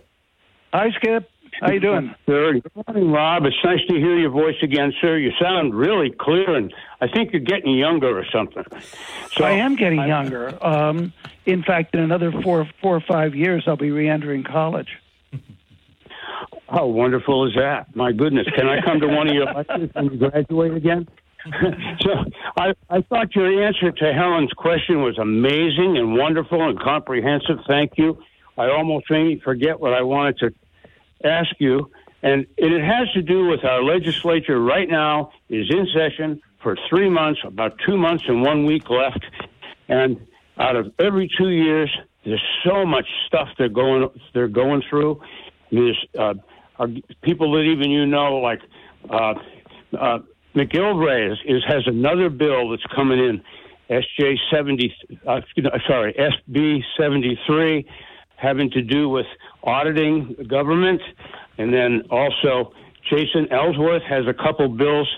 [0.72, 1.30] Hi, Skip.
[1.60, 2.14] How you doing?
[2.26, 3.44] Sir, good morning, Rob.
[3.44, 5.18] It's nice to hear your voice again, sir.
[5.18, 8.64] You sound really clear, and I think you're getting younger or something.
[9.32, 10.64] So I am getting I, younger.
[10.64, 11.12] Um,
[11.46, 14.88] in fact, in another four, four or five years, I'll be re-entering college.
[16.68, 17.94] How wonderful is that?
[17.96, 21.08] My goodness, can I come to one of your lectures when you graduate again?
[22.00, 22.10] so
[22.56, 27.58] I, I thought your answer to Helen's question was amazing and wonderful and comprehensive.
[27.66, 28.22] Thank you.
[28.56, 30.54] I almost made me forget what I wanted to
[31.24, 31.90] ask you,
[32.22, 37.08] and it has to do with our legislature right now is in session for three
[37.08, 39.24] months, about two months and one week left,
[39.88, 40.26] and
[40.58, 41.90] out of every two years,
[42.24, 45.20] there's so much stuff they're going they're going through.
[45.70, 46.34] There's uh,
[47.22, 48.60] people that even you know, like
[49.08, 49.34] uh,
[49.98, 50.18] uh,
[50.54, 53.42] is, is, has another bill that's coming in,
[53.88, 54.94] SJ seventy,
[55.26, 55.40] uh,
[55.86, 57.88] sorry, SB seventy three,
[58.36, 59.26] having to do with
[59.62, 61.00] auditing the government.
[61.58, 62.72] And then also,
[63.10, 65.08] Jason Ellsworth has a couple bills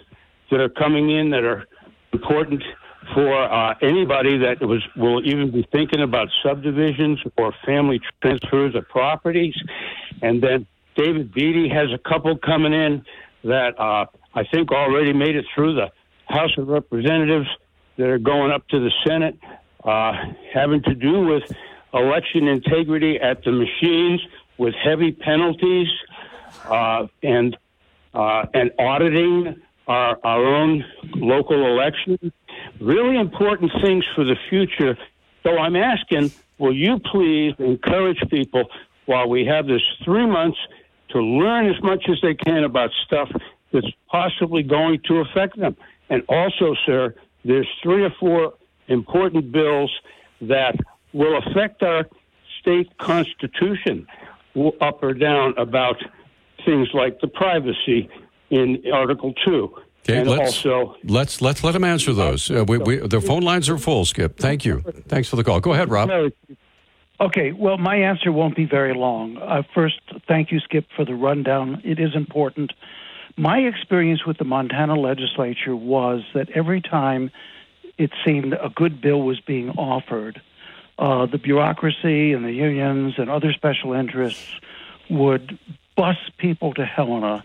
[0.51, 1.67] that are coming in that are
[2.13, 2.63] important
[3.15, 8.89] for uh, anybody that was will even be thinking about subdivisions or family transfers of
[8.89, 9.55] properties.
[10.23, 10.67] And then
[10.97, 13.05] David Beatty has a couple coming in
[13.45, 15.91] that uh, I think already made it through the
[16.27, 17.49] House of Representatives
[17.97, 19.37] that are going up to the Senate,
[19.85, 20.13] uh,
[20.53, 21.43] having to do with
[21.93, 24.21] election integrity at the machines
[24.59, 25.89] with heavy penalties
[26.65, 27.57] uh, and
[28.13, 30.85] uh, and auditing our, our own
[31.17, 32.33] local elections.
[32.81, 34.97] Really important things for the future.
[35.43, 38.65] So I'm asking, will you please encourage people
[39.07, 40.59] while we have this three months
[41.11, 43.31] to learn as much as they can about stuff
[43.73, 45.77] that's possibly going to affect them?
[46.09, 47.15] And also, sir,
[47.45, 48.55] there's three or four
[48.89, 49.93] important bills
[50.43, 50.77] that
[51.13, 52.07] will affect our
[52.61, 54.07] state constitution
[54.81, 55.97] up or down about
[56.65, 58.09] things like the privacy
[58.51, 59.75] in Article 2.
[60.03, 62.51] Okay, and let's, also, let's let's let him answer those.
[62.51, 64.07] Uh, we, we, the phone lines are full.
[64.07, 64.81] Skip, thank you.
[65.09, 65.61] Thanks for the call.
[65.61, 66.11] Go ahead, Rob.
[67.21, 69.37] Okay, well, my answer won't be very long.
[69.37, 71.83] Uh, first, thank you, Skip, for the rundown.
[71.85, 72.73] It is important.
[73.37, 77.31] My experience with the Montana legislature was that every time
[77.99, 80.41] it seemed a good bill was being offered,
[81.01, 84.47] uh, the bureaucracy and the unions and other special interests
[85.09, 85.59] would
[85.97, 87.43] bus people to Helena.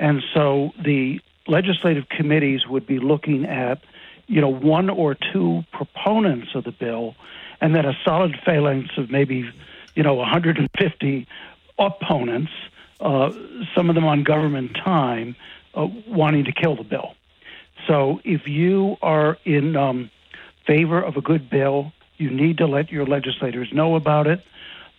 [0.00, 3.82] And so the legislative committees would be looking at,
[4.26, 7.14] you know, one or two proponents of the bill,
[7.60, 9.50] and then a solid phalanx of maybe,
[9.94, 11.26] you know, 150
[11.78, 12.52] opponents,
[13.00, 13.30] uh,
[13.74, 15.36] some of them on government time,
[15.74, 17.14] uh, wanting to kill the bill.
[17.86, 20.10] So if you are in um,
[20.66, 24.42] favor of a good bill, you need to let your legislators know about it.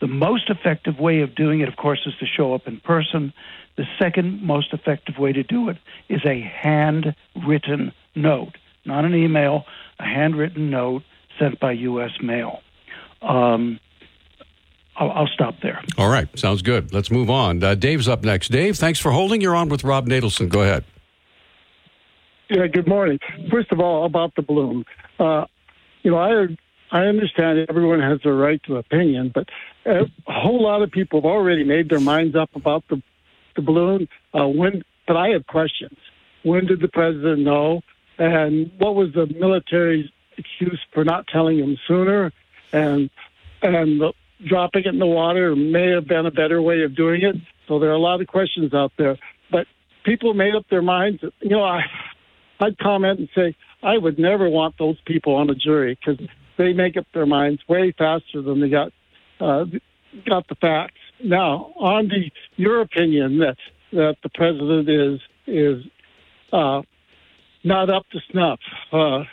[0.01, 3.33] The most effective way of doing it, of course, is to show up in person.
[3.77, 5.77] The second most effective way to do it
[6.09, 9.65] is a handwritten note, not an email,
[9.99, 11.03] a handwritten note
[11.39, 12.11] sent by U.S.
[12.21, 12.61] mail.
[13.21, 13.79] Um,
[14.97, 15.81] I'll, I'll, stop there.
[15.97, 16.93] All right, sounds good.
[16.93, 17.61] Let's move on.
[17.61, 18.49] Uh, Dave's up next.
[18.49, 19.41] Dave, thanks for holding.
[19.41, 20.47] You're on with Rob Natelson.
[20.47, 20.85] Go ahead.
[22.49, 23.19] Yeah, good morning.
[23.51, 24.85] First of all, about the balloon.
[25.19, 25.45] Uh,
[26.03, 26.55] you know, I
[26.91, 29.49] I understand everyone has a right to opinion, but
[29.85, 33.01] a whole lot of people have already made their minds up about the
[33.55, 34.07] the balloon.
[34.33, 35.97] Uh, when, but I have questions.
[36.43, 37.81] When did the president know?
[38.17, 42.31] And what was the military's excuse for not telling him sooner?
[42.71, 43.09] And
[43.61, 44.13] and the,
[44.45, 47.35] dropping it in the water may have been a better way of doing it.
[47.67, 49.17] So there are a lot of questions out there.
[49.49, 49.67] But
[50.03, 51.23] people made up their minds.
[51.39, 51.83] You know, I
[52.59, 56.25] I'd comment and say I would never want those people on a jury because
[56.57, 58.91] they make up their minds way faster than they got
[59.39, 59.65] uh,
[60.25, 60.99] got the facts.
[61.23, 63.57] Now, on the your opinion that
[63.91, 65.85] that the president is is
[66.51, 66.81] uh,
[67.63, 68.59] not up to snuff.
[68.91, 69.23] Uh,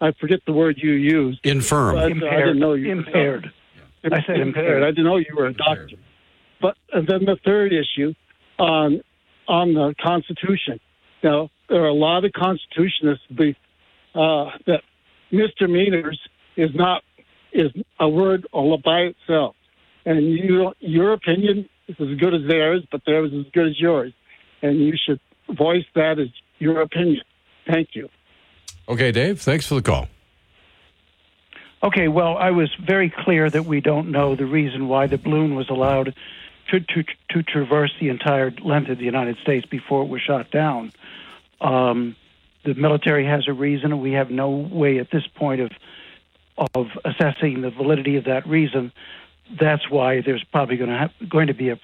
[0.00, 1.40] I forget the word you used.
[1.44, 1.96] Infirm.
[1.96, 2.32] But, impaired.
[2.32, 3.52] Uh, I didn't know you impaired.
[4.04, 4.48] Uh, I said impaired.
[4.48, 4.82] impaired.
[4.84, 5.96] I didn't know you were a doctor.
[6.60, 8.14] But and then the third issue
[8.58, 9.02] on
[9.46, 10.80] on the Constitution.
[11.22, 13.56] Now there are a lot of constitutionists be,
[14.14, 14.82] uh, that
[15.30, 16.18] misdemeanors
[16.58, 17.02] is not
[17.52, 19.56] is a word all by itself,
[20.04, 23.80] and you your opinion is as good as theirs, but theirs is as good as
[23.80, 24.12] yours,
[24.60, 26.28] and you should voice that as
[26.58, 27.22] your opinion.
[27.66, 28.10] Thank you.
[28.88, 29.40] Okay, Dave.
[29.40, 30.08] Thanks for the call.
[31.82, 35.54] Okay, well, I was very clear that we don't know the reason why the balloon
[35.54, 36.12] was allowed
[36.70, 40.50] to, to, to traverse the entire length of the United States before it was shot
[40.50, 40.92] down.
[41.60, 42.16] Um,
[42.64, 45.70] the military has a reason, we have no way at this point of
[46.74, 48.92] of assessing the validity of that reason.
[49.58, 51.78] That's why there's probably going to have, going to be a,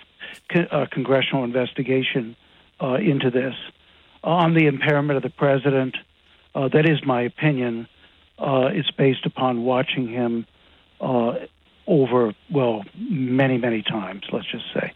[0.71, 2.37] a congressional investigation
[2.83, 3.55] uh, into this
[4.23, 5.97] on the impairment of the president.
[6.55, 7.89] Uh, that is my opinion.
[8.39, 10.47] Uh, it's based upon watching him
[11.01, 11.35] uh,
[11.87, 14.23] over well many many times.
[14.33, 14.93] Let's just say.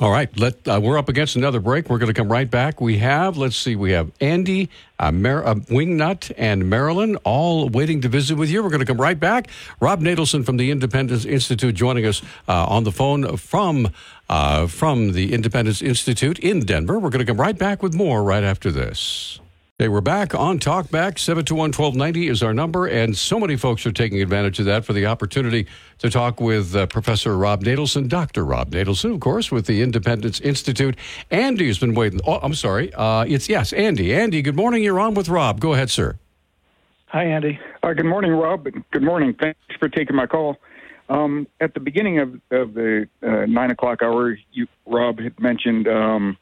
[0.00, 1.88] All right, let uh, we're up against another break.
[1.88, 2.80] We're going to come right back.
[2.80, 4.68] We have, let's see, we have Andy,
[4.98, 8.64] uh, Mar- uh, Wingnut, and Marilyn all waiting to visit with you.
[8.64, 9.48] We're going to come right back.
[9.78, 13.88] Rob Natelson from the Independence Institute joining us uh, on the phone from
[14.28, 16.98] uh, from the Independence Institute in Denver.
[16.98, 19.38] We're going to come right back with more right after this.
[19.80, 21.14] Okay, we're back on Talkback.
[21.16, 25.06] 721-1290 is our number, and so many folks are taking advantage of that for the
[25.06, 25.66] opportunity
[25.98, 28.44] to talk with uh, Professor Rob Natelson, Dr.
[28.44, 30.96] Rob Natelson, of course, with the Independence Institute.
[31.32, 32.20] Andy's been waiting.
[32.24, 32.94] Oh, I'm sorry.
[32.94, 34.14] Uh, it's, yes, Andy.
[34.14, 34.84] Andy, good morning.
[34.84, 35.58] You're on with Rob.
[35.58, 36.20] Go ahead, sir.
[37.06, 37.58] Hi, Andy.
[37.82, 38.62] Uh, good morning, Rob.
[38.92, 39.34] Good morning.
[39.34, 40.56] Thanks for taking my call.
[41.08, 45.88] Um, at the beginning of, of the uh, 9 o'clock hour, you, Rob had mentioned
[45.88, 46.38] um,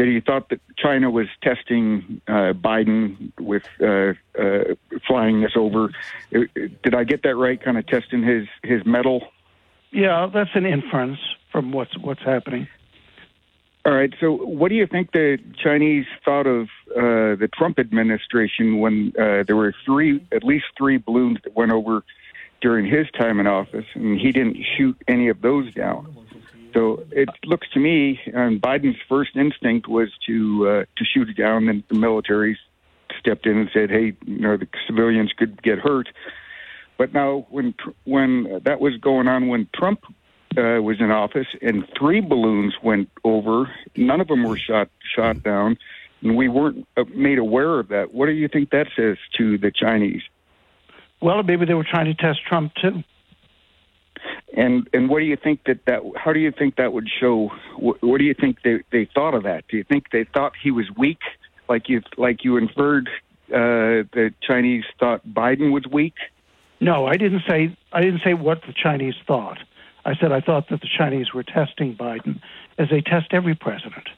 [0.00, 4.74] that he thought that China was testing uh, Biden with uh, uh,
[5.06, 5.90] flying this over.
[6.34, 6.38] Uh,
[6.82, 7.62] Did I get that right?
[7.62, 9.28] Kind of testing his his mettle.
[9.92, 11.18] Yeah, that's an inference
[11.52, 12.66] from what's what's happening.
[13.84, 14.14] All right.
[14.20, 19.44] So, what do you think the Chinese thought of uh, the Trump administration when uh,
[19.46, 22.04] there were three, at least three balloons that went over
[22.62, 26.19] during his time in office, and he didn't shoot any of those down?
[26.72, 31.36] So it looks to me, um, Biden's first instinct was to uh, to shoot it
[31.36, 32.58] down, and the military
[33.18, 36.08] stepped in and said, "Hey, you know, the civilians could get hurt."
[36.98, 40.04] But now, when when that was going on, when Trump
[40.56, 45.42] uh, was in office, and three balloons went over, none of them were shot shot
[45.42, 45.78] down,
[46.22, 48.12] and we weren't uh, made aware of that.
[48.12, 50.22] What do you think that says to the Chinese?
[51.20, 53.02] Well, maybe they were trying to test Trump too.
[54.56, 56.02] And and what do you think that that?
[56.16, 57.50] How do you think that would show?
[57.78, 59.64] What, what do you think they they thought of that?
[59.68, 61.20] Do you think they thought he was weak,
[61.68, 63.08] like you like you inferred?
[63.48, 66.14] Uh, the Chinese thought Biden was weak.
[66.80, 69.58] No, I didn't say I didn't say what the Chinese thought.
[70.04, 72.40] I said I thought that the Chinese were testing Biden
[72.78, 74.08] as they test every president.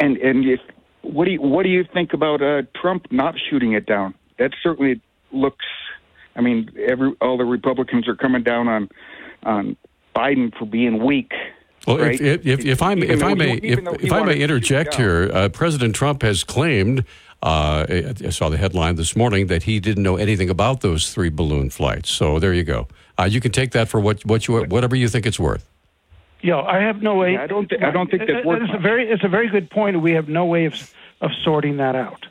[0.00, 0.60] And and if
[1.02, 4.14] what do you what do you think about uh, Trump not shooting it down?
[4.38, 5.00] That certainly
[5.32, 5.66] looks.
[6.36, 8.88] I mean, every all the Republicans are coming down on
[9.42, 9.76] on
[10.14, 11.32] Biden for being weak.
[11.86, 12.20] Well, right?
[12.20, 14.22] if, if, if I may, if I may, he- if, even though he if I
[14.22, 17.04] may interject here, uh, President Trump has claimed.
[17.42, 17.84] Uh,
[18.24, 21.70] I saw the headline this morning that he didn't know anything about those three balloon
[21.70, 22.08] flights.
[22.08, 22.86] So there you go.
[23.18, 25.68] Uh, you can take that for what what you whatever you think it's worth.
[26.40, 27.36] Yeah, I have no way.
[27.36, 27.68] I don't.
[27.68, 30.00] Th- I don't think that's worth It's a very, it's a very good point.
[30.00, 30.74] We have no way of
[31.20, 32.26] of sorting that out.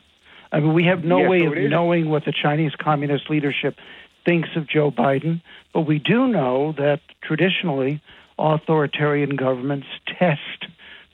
[0.52, 3.30] I mean, we have no Yeah, way so of is- knowing what the Chinese Communist
[3.30, 3.78] leadership
[4.24, 5.40] thinks of Joe Biden,
[5.72, 8.00] but we do know that traditionally
[8.38, 10.66] authoritarian governments test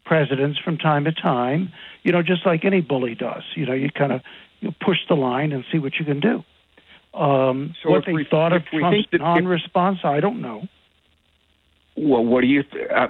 [0.05, 1.71] presidents from time to time.
[2.03, 3.43] You know, just like any bully does.
[3.55, 4.23] You know, you kind of
[4.61, 6.45] you push the line and see what you can do.
[7.15, 10.67] Um, So what they we- thought of Trump's that if- non-response, I don't know.
[11.97, 12.63] Well, what do you?
[12.65, 13.09] Th- uh,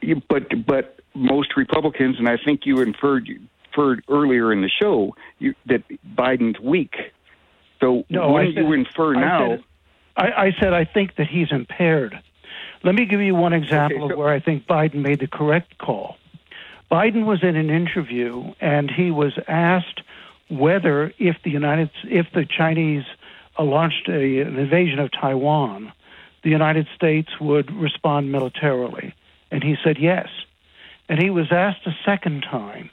[0.00, 3.28] you but but most Republicans, and I think you inferred
[3.70, 5.82] inferred earlier in the show you, that
[6.16, 6.94] Biden's weak.
[7.80, 9.48] So No, do said- you infer I now?
[9.48, 9.64] said-
[10.16, 12.18] I, I said I think that he's impaired.
[12.82, 16.16] Let me give you one example of where I think Biden made the correct call.
[16.90, 20.02] Biden was in an interview and he was asked
[20.48, 23.04] whether if the United if the Chinese
[23.58, 25.92] uh, launched a, an invasion of Taiwan,
[26.42, 29.14] the United States would respond militarily,
[29.52, 30.28] and he said yes.
[31.08, 32.90] And he was asked a second time,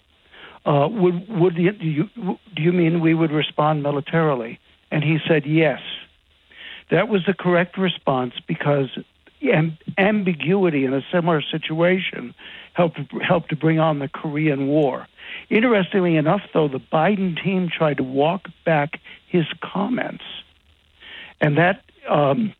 [0.68, 4.60] uh, would would do you do you mean we would respond militarily?
[4.92, 5.80] And he said yes.
[6.92, 8.90] That was the correct response because
[9.42, 12.36] am- ambiguity in a similar situation
[12.74, 15.08] helped helped to bring on the Korean War.
[15.50, 20.24] Interestingly enough, though, the Biden team tried to walk back his comments,
[21.40, 22.54] and that um,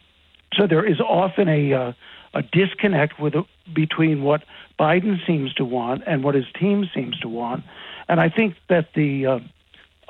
[0.54, 1.94] so there is often a uh,
[2.34, 3.34] a disconnect with
[3.74, 4.44] between what
[4.80, 7.64] Biden seems to want and what his team seems to want,
[8.10, 9.40] and I think that the uh,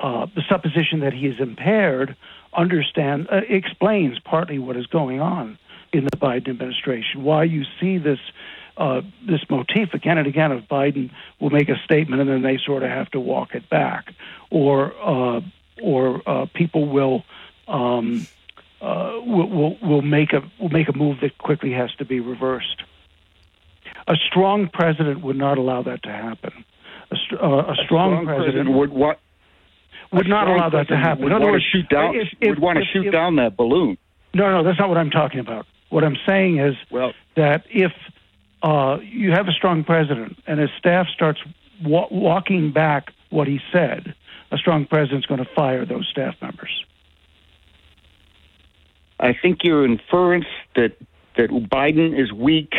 [0.00, 2.16] uh, the supposition that he is impaired
[2.54, 5.58] understand uh, explains partly what is going on
[5.92, 7.24] in the Biden administration.
[7.24, 8.20] Why you see this
[8.76, 12.58] uh, this motif again and again of Biden will make a statement and then they
[12.64, 14.14] sort of have to walk it back,
[14.50, 15.40] or uh,
[15.82, 17.24] or uh, people will.
[17.66, 18.26] Um,
[18.80, 22.20] uh, will, will will make a will make a move that quickly has to be
[22.20, 22.82] reversed.
[24.06, 26.64] A strong president would not allow that to happen.
[27.10, 29.18] A, uh, a, strong, president, would what
[30.12, 31.24] would not allow that to happen.
[31.24, 32.14] Would In other want words, to shoot down.
[32.14, 33.96] if- if- would want to shoot if- down that balloon.
[34.34, 35.66] No, no, that's not what I'm talking about.
[35.88, 37.92] What I'm saying is well, that if
[38.62, 41.40] uh, you have a strong president and his staff starts
[41.82, 44.14] wa- walking back what he said,
[44.50, 46.84] a strong president's going to fire those staff members.
[49.20, 50.46] I think your inference
[50.76, 50.92] that
[51.36, 52.74] that Biden is weak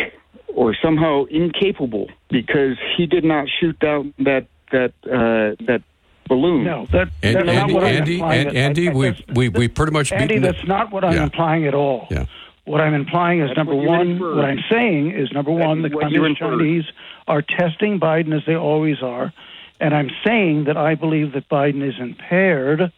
[0.54, 5.82] or somehow incapable because he did not shoot down that that uh, that
[6.28, 6.64] balloon.
[6.64, 8.46] No, that, And, that's not Andy, what I'm Andy, implying.
[8.48, 11.14] and, Andy, I- I- we we we pretty much Andy, beaten that's not what I'm
[11.14, 11.24] Yeah.
[11.24, 12.06] implying at all.
[12.10, 12.24] Yeah.
[12.66, 14.10] What I'm implying is That's number what one.
[14.12, 14.36] inferred.
[14.36, 16.40] What I'm saying is number one, the That's what communist.
[16.40, 16.84] Chinese
[17.26, 19.32] are testing Biden as they always are,
[19.80, 22.92] and I'm saying that I believe that Biden is impaired,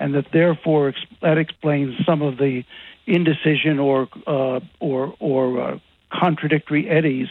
[0.00, 2.64] and that therefore ex- that explains some of the
[3.06, 5.78] indecision or uh, or or uh,
[6.12, 7.28] contradictory eddies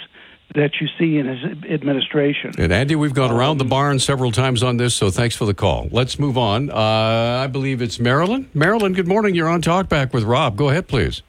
[0.55, 2.53] that you see in his administration.
[2.57, 5.53] And Andy, we've gone around the barn several times on this, so thanks for the
[5.53, 5.87] call.
[5.91, 6.71] Let's move on.
[6.71, 8.49] Uh, I believe it's Marilyn.
[8.53, 9.35] Marilyn, good morning.
[9.35, 10.55] You're on Talkback with Rob.
[10.55, 11.21] Go ahead, please.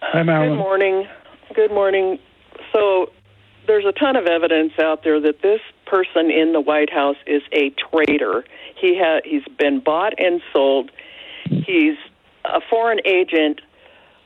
[0.00, 0.56] Hi, Marilyn.
[0.56, 1.08] Good morning.
[1.54, 2.18] Good morning.
[2.72, 3.12] So,
[3.66, 7.42] there's a ton of evidence out there that this person in the White House is
[7.52, 8.44] a traitor.
[8.80, 10.90] He ha- he's been bought and sold.
[11.44, 11.96] He's
[12.44, 13.60] a foreign agent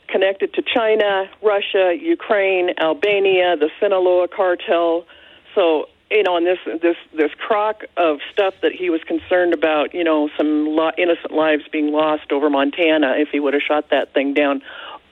[0.09, 5.07] connected to China, Russia, Ukraine, Albania, the Sinaloa cartel.
[5.55, 9.93] So you know, and this this this crock of stuff that he was concerned about,
[9.93, 13.91] you know, some lo- innocent lives being lost over Montana if he would have shot
[13.91, 14.63] that thing down.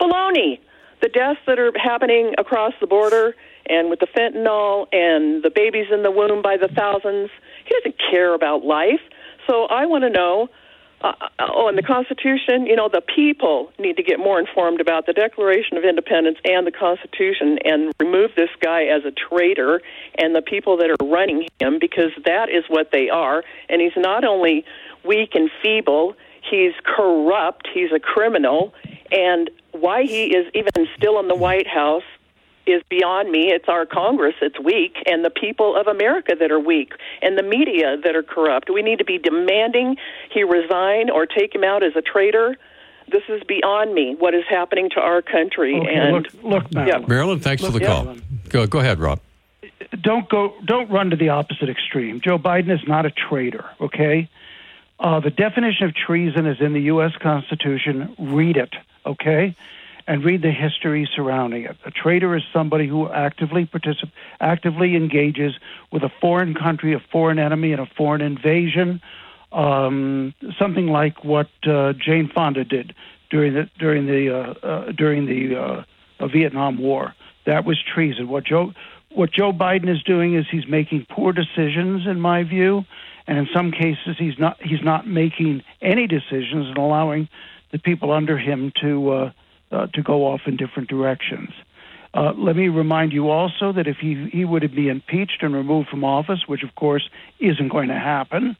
[0.00, 0.60] Baloney.
[1.02, 3.34] The deaths that are happening across the border
[3.66, 7.28] and with the fentanyl and the babies in the womb by the thousands,
[7.66, 9.00] he doesn't care about life.
[9.46, 10.48] So I want to know
[11.04, 15.04] uh, oh, and the Constitution, you know, the people need to get more informed about
[15.04, 19.82] the Declaration of Independence and the Constitution and remove this guy as a traitor
[20.18, 23.44] and the people that are running him because that is what they are.
[23.68, 24.64] And he's not only
[25.04, 26.16] weak and feeble,
[26.50, 28.72] he's corrupt, he's a criminal,
[29.12, 32.04] and why he is even still in the White House
[32.66, 33.50] is beyond me.
[33.50, 36.92] It's our Congress that's weak, and the people of America that are weak,
[37.22, 38.70] and the media that are corrupt.
[38.72, 39.96] We need to be demanding
[40.30, 42.56] he resign or take him out as a traitor.
[43.08, 44.14] This is beyond me.
[44.18, 45.78] What is happening to our country?
[45.78, 47.02] Okay, and look, look, Marilyn.
[47.02, 47.06] Yeah.
[47.06, 48.16] Marilyn, thanks for the Look, call.
[48.48, 49.20] Go, go ahead, Rob.
[50.00, 52.20] don't go don't run to the opposite extreme.
[52.22, 54.28] Joe Biden is not a traitor, okay?
[54.98, 57.12] Uh, the definition of treason is in the U.S.
[57.20, 58.14] Constitution.
[58.18, 59.54] Read it, okay?
[60.06, 61.76] And read the history surrounding it.
[61.86, 65.54] A traitor is somebody who actively particip- actively engages
[65.90, 69.00] with a foreign country, a foreign enemy, and a foreign invasion.
[69.50, 72.94] Um, something like what uh, Jane Fonda did
[73.30, 75.84] during the during the uh, uh, during the uh,
[76.20, 77.14] uh, Vietnam War.
[77.46, 78.28] That was treason.
[78.28, 78.72] What Joe
[79.10, 82.84] what Joe Biden is doing is he's making poor decisions, in my view,
[83.26, 87.28] and in some cases he's not he's not making any decisions and allowing
[87.72, 89.32] the people under him to
[89.74, 91.50] uh, uh, to go off in different directions.
[92.14, 95.88] Uh, let me remind you also that if he he would be impeached and removed
[95.88, 97.08] from office, which of course
[97.40, 98.56] isn't going to happen,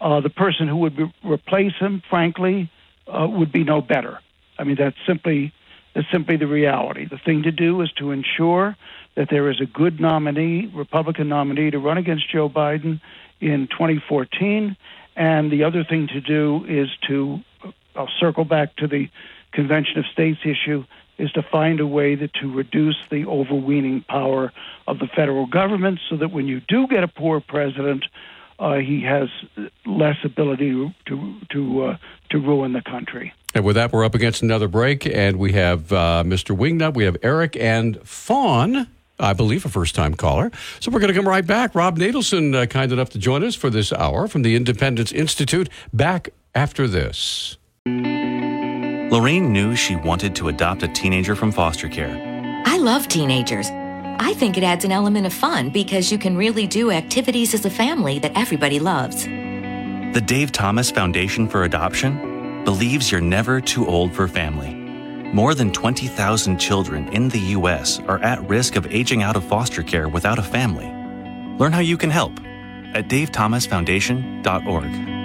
[0.00, 2.70] uh, the person who would replace him, frankly,
[3.08, 4.20] uh, would be no better.
[4.58, 5.52] I mean that's simply
[5.94, 7.06] that's simply the reality.
[7.06, 8.76] The thing to do is to ensure
[9.16, 13.00] that there is a good nominee, Republican nominee, to run against Joe Biden
[13.40, 14.76] in 2014.
[15.16, 17.40] And the other thing to do is to,
[17.96, 19.08] I'll circle back to the
[19.52, 20.84] Convention of States issue,
[21.20, 24.52] is to find a way that to reduce the overweening power
[24.86, 28.04] of the federal government so that when you do get a poor president,
[28.58, 29.28] uh, he has
[29.86, 31.96] less ability to to uh,
[32.30, 33.32] to ruin the country.
[33.54, 36.56] And with that, we're up against another break, and we have uh, Mr.
[36.56, 38.86] Wingnut, we have Eric, and Fawn,
[39.18, 40.50] I believe, a first time caller.
[40.78, 41.74] So we're going to come right back.
[41.74, 45.68] Rob Natelson, uh, kind enough to join us for this hour from the Independence Institute.
[45.92, 47.56] Back after this.
[49.10, 52.16] Lorraine knew she wanted to adopt a teenager from foster care.
[52.64, 53.68] I love teenagers.
[54.20, 57.64] I think it adds an element of fun because you can really do activities as
[57.64, 59.24] a family that everybody loves.
[59.24, 64.74] The Dave Thomas Foundation for Adoption believes you're never too old for family.
[65.32, 67.98] More than 20,000 children in the U.S.
[68.06, 70.86] are at risk of aging out of foster care without a family.
[71.58, 72.38] Learn how you can help
[72.94, 75.19] at davethomasfoundation.org.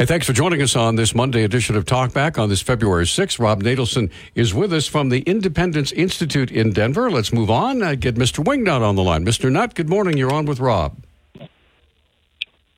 [0.00, 3.38] Hey, thanks for joining us on this Monday edition of Talkback on this February 6th.
[3.38, 7.10] Rob Natelson is with us from the Independence Institute in Denver.
[7.10, 7.82] Let's move on.
[7.82, 8.42] Uh, get Mr.
[8.42, 9.26] Wingnut on the line.
[9.26, 9.52] Mr.
[9.52, 10.16] Nutt, good morning.
[10.16, 10.96] You're on with Rob.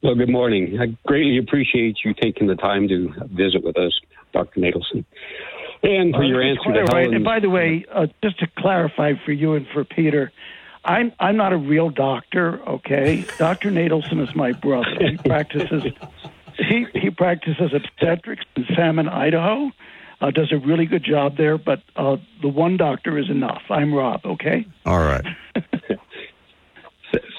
[0.02, 0.76] Well, good morning.
[0.80, 3.92] I greatly appreciate you taking the time to visit with us,
[4.32, 4.58] Dr.
[4.58, 5.04] Natelson.
[5.84, 7.02] And for Uh, your answer quite to all right.
[7.02, 7.14] Helen.
[7.14, 10.32] And by the way, uh, just to clarify for you and for Peter,
[10.84, 12.60] I'm I'm not a real doctor.
[12.66, 14.96] Okay, Doctor Natelson is my brother.
[14.98, 15.84] He practices
[16.56, 19.70] he he practices obstetrics in Salmon, Idaho.
[20.20, 23.62] Uh, does a really good job there, but uh, the one doctor is enough.
[23.68, 24.20] I'm Rob.
[24.24, 24.64] Okay.
[24.86, 25.24] All right.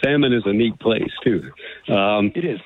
[0.03, 1.51] Salmon is a neat place too.
[1.87, 2.59] Um, it is.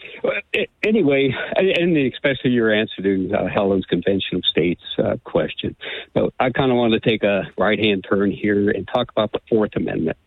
[0.84, 5.76] Anyway, and especially your answer to uh, Helen's Convention of States uh, question.
[6.14, 9.32] But I kind of want to take a right hand turn here and talk about
[9.32, 10.18] the Fourth Amendment.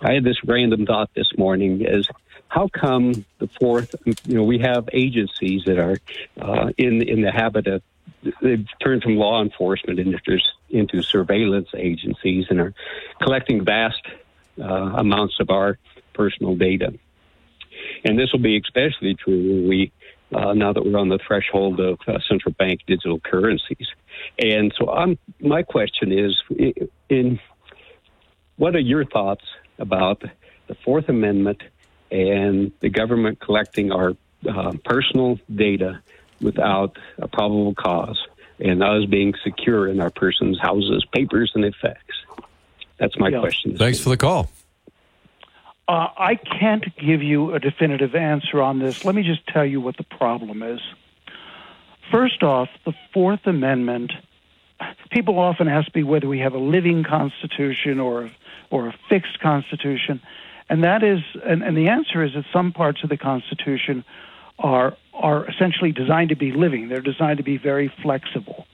[0.00, 2.08] I had this random thought this morning: is
[2.54, 3.94] how come the Fourth?
[4.04, 5.96] You know, we have agencies that are
[6.40, 7.82] uh, in in the habit of
[8.40, 10.38] they've turned from law enforcement into
[10.70, 12.72] into surveillance agencies and are
[13.22, 14.02] collecting vast
[14.62, 15.78] uh, amounts of our
[16.12, 16.88] personal data.
[18.04, 19.90] And this will be especially true we,
[20.32, 23.88] uh, now that we're on the threshold of uh, central bank digital currencies.
[24.38, 26.32] And so, I'm, my question is,
[26.66, 26.74] i-
[27.08, 27.40] in
[28.56, 29.44] what are your thoughts
[29.78, 30.22] about
[30.68, 31.60] the Fourth Amendment
[32.10, 34.12] and the government collecting our
[34.48, 36.00] uh, personal data
[36.40, 38.20] without a probable cause,
[38.60, 42.14] and us being secure in our person's houses, papers, and effects?
[42.98, 43.40] That's my Yeah.
[43.40, 43.76] question.
[43.76, 44.50] Thanks for the call.
[45.86, 49.04] Uh, I can't give you a definitive answer on this.
[49.04, 50.80] Let me just tell you what the problem is.
[52.10, 54.12] First off, the Fourth Amendment.
[55.10, 58.30] People often ask me whether we have a living constitution or
[58.70, 60.20] or a fixed constitution,
[60.68, 64.04] and that is, and, and the answer is that some parts of the Constitution
[64.58, 66.88] are are essentially designed to be living.
[66.88, 68.66] They're designed to be very flexible.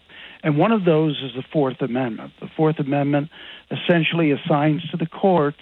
[0.43, 2.33] And one of those is the Fourth Amendment.
[2.41, 3.29] The Fourth Amendment
[3.71, 5.61] essentially assigns to the courts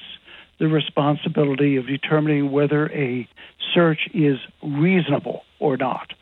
[0.59, 3.29] the responsibility of determining whether a
[3.75, 6.13] search is reasonable or not.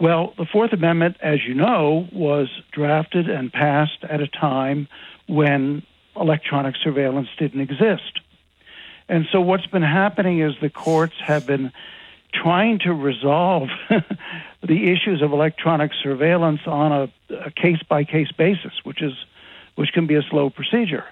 [0.00, 4.86] Well, the Fourth Amendment, as you know, was drafted and passed at a time
[5.26, 5.82] when
[6.14, 8.20] electronic surveillance didn't exist.
[9.08, 11.72] And so what's been happening is the courts have been
[12.32, 13.68] trying to resolve
[14.62, 19.12] the issues of electronic surveillance on a case by case basis, which is
[19.76, 21.04] which can be a slow procedure.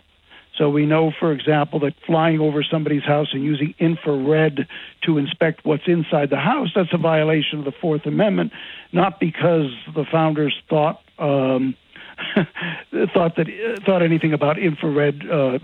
[0.59, 4.66] So we know, for example, that flying over somebody's house and using infrared
[5.03, 8.53] to inspect what's inside the house, that's a violation of the Fourth Amendment,
[8.92, 11.76] not because the founders thought um,
[13.12, 13.47] thought that
[13.85, 15.59] thought anything about infrared uh,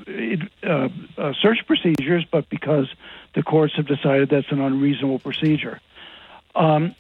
[0.62, 0.88] uh,
[1.18, 2.88] uh, search procedures, but because
[3.34, 5.80] the courts have decided that's an unreasonable procedure.
[6.55, 6.94] Um,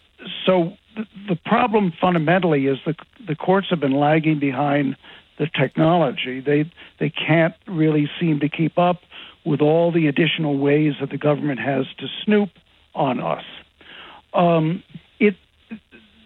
[0.46, 2.94] so the, the problem fundamentally is the
[3.26, 4.96] the courts have been lagging behind
[5.38, 6.40] the technology.
[6.40, 9.02] They they can't really seem to keep up
[9.44, 12.50] with all the additional ways that the government has to snoop
[12.94, 13.44] on us.
[14.32, 14.82] Um,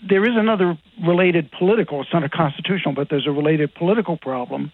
[0.09, 2.03] there is another related political.
[2.03, 4.73] It's not a constitutional, but there's a related political problem,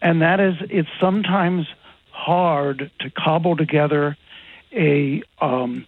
[0.00, 1.66] and that is it's sometimes
[2.10, 4.16] hard to cobble together
[4.72, 5.86] a um,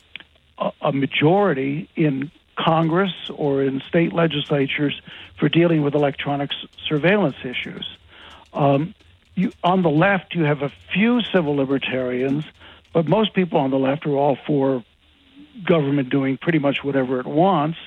[0.81, 5.01] a majority in Congress or in state legislatures
[5.39, 6.51] for dealing with electronic
[6.87, 7.97] surveillance issues.
[8.53, 8.95] Um,
[9.35, 12.45] you, on the left, you have a few civil libertarians,
[12.93, 14.85] but most people on the left are all for
[15.65, 17.79] government doing pretty much whatever it wants.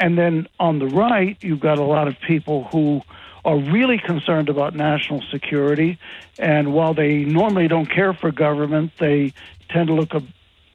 [0.00, 3.02] And then on the right, you've got a lot of people who
[3.44, 5.98] are really concerned about national security.
[6.38, 9.34] And while they normally don't care for government, they
[9.68, 10.12] tend to look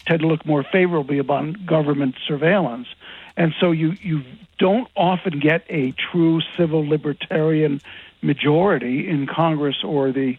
[0.05, 2.87] tend to look more favorably upon government surveillance.
[3.35, 4.21] And so you, you
[4.59, 7.81] don't often get a true civil libertarian
[8.21, 10.37] majority in Congress or the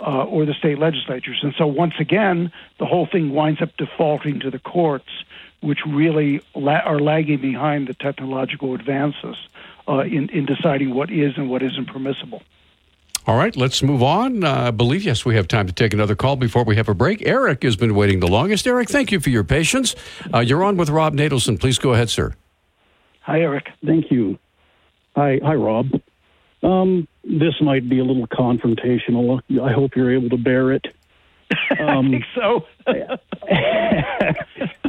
[0.00, 1.40] uh, or the state legislatures.
[1.42, 5.08] And so once again, the whole thing winds up defaulting to the courts,
[5.60, 9.36] which really la- are lagging behind the technological advances
[9.88, 12.42] uh, in, in deciding what is and what isn't permissible.
[13.26, 14.44] All right, let's move on.
[14.44, 16.94] Uh, I believe, yes, we have time to take another call before we have a
[16.94, 17.22] break.
[17.26, 18.66] Eric has been waiting the longest.
[18.66, 19.96] Eric, thank you for your patience.
[20.32, 21.58] Uh, you're on with Rob Natelson.
[21.58, 22.34] Please go ahead, sir.
[23.20, 23.68] Hi, Eric.
[23.84, 24.38] Thank you.
[25.16, 25.86] Hi, hi, Rob.
[26.62, 29.40] Um, this might be a little confrontational.
[29.62, 30.86] I hope you're able to bear it.
[31.78, 32.66] Um, I think so.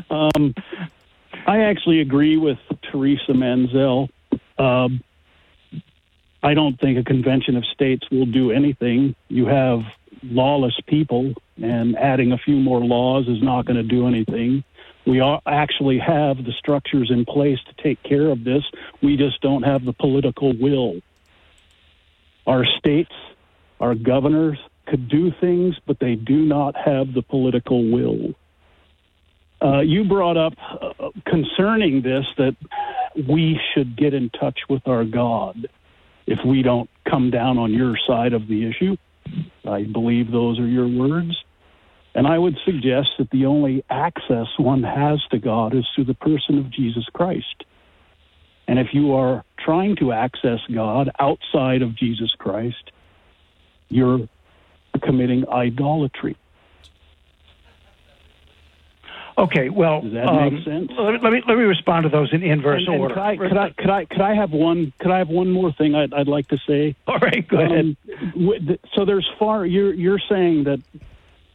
[0.15, 0.53] um,
[1.47, 2.57] I actually agree with
[2.91, 4.09] Theresa Manzella.
[4.57, 5.03] Um,
[6.43, 9.15] I don't think a convention of states will do anything.
[9.29, 9.81] You have
[10.23, 14.63] lawless people, and adding a few more laws is not going to do anything.
[15.05, 18.63] We actually have the structures in place to take care of this.
[19.01, 21.01] We just don't have the political will.
[22.47, 23.11] Our states,
[23.79, 28.33] our governors could do things, but they do not have the political will.
[29.61, 32.55] Uh, you brought up uh, concerning this that
[33.27, 35.67] we should get in touch with our God
[36.27, 38.95] if we don't come down on your side of the issue.
[39.65, 41.35] I believe those are your words.
[42.13, 46.13] And I would suggest that the only access one has to God is through the
[46.13, 47.65] person of Jesus Christ.
[48.67, 52.91] And if you are trying to access God outside of Jesus Christ,
[53.89, 54.27] you're
[55.03, 56.37] committing idolatry.
[59.37, 60.91] Okay, well, does that um, make sense?
[60.97, 63.15] Let me let me respond to those in inverse and, and order.
[63.15, 65.73] Could I, could I could I could I have one could I have one more
[65.73, 66.95] thing I'd, I'd like to say?
[67.07, 67.97] All right, go ahead.
[68.15, 70.79] Um, so there's far you're you're saying that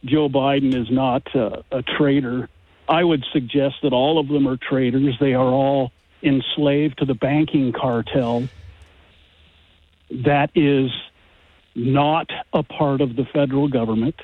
[0.05, 2.49] Joe Biden is not uh, a traitor.
[2.87, 5.15] I would suggest that all of them are traitors.
[5.19, 5.91] They are all
[6.23, 8.47] enslaved to the banking cartel.
[10.09, 10.91] That is
[11.75, 14.15] not a part of the federal government.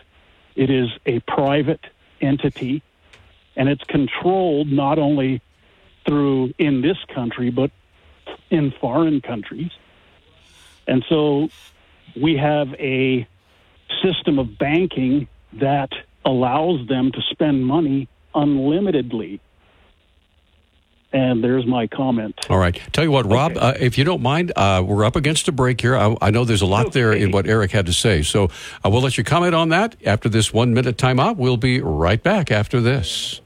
[0.55, 1.85] It is a private
[2.19, 2.81] entity
[3.55, 5.41] and it's controlled not only
[6.05, 7.71] through in this country but
[8.49, 9.71] in foreign countries.
[10.87, 11.49] And so
[12.15, 13.27] we have a
[14.01, 15.89] system of banking that
[16.23, 19.39] allows them to spend money unlimitedly.
[21.13, 22.35] And there's my comment.
[22.49, 22.79] All right.
[22.91, 25.79] Tell you what, Rob, uh, if you don't mind, uh, we're up against a break
[25.79, 25.95] here.
[25.95, 28.21] I, I know there's a lot there in what Eric had to say.
[28.23, 28.49] So
[28.83, 31.37] uh, we'll let you comment on that after this one minute timeout.
[31.37, 33.39] We'll be right back after this.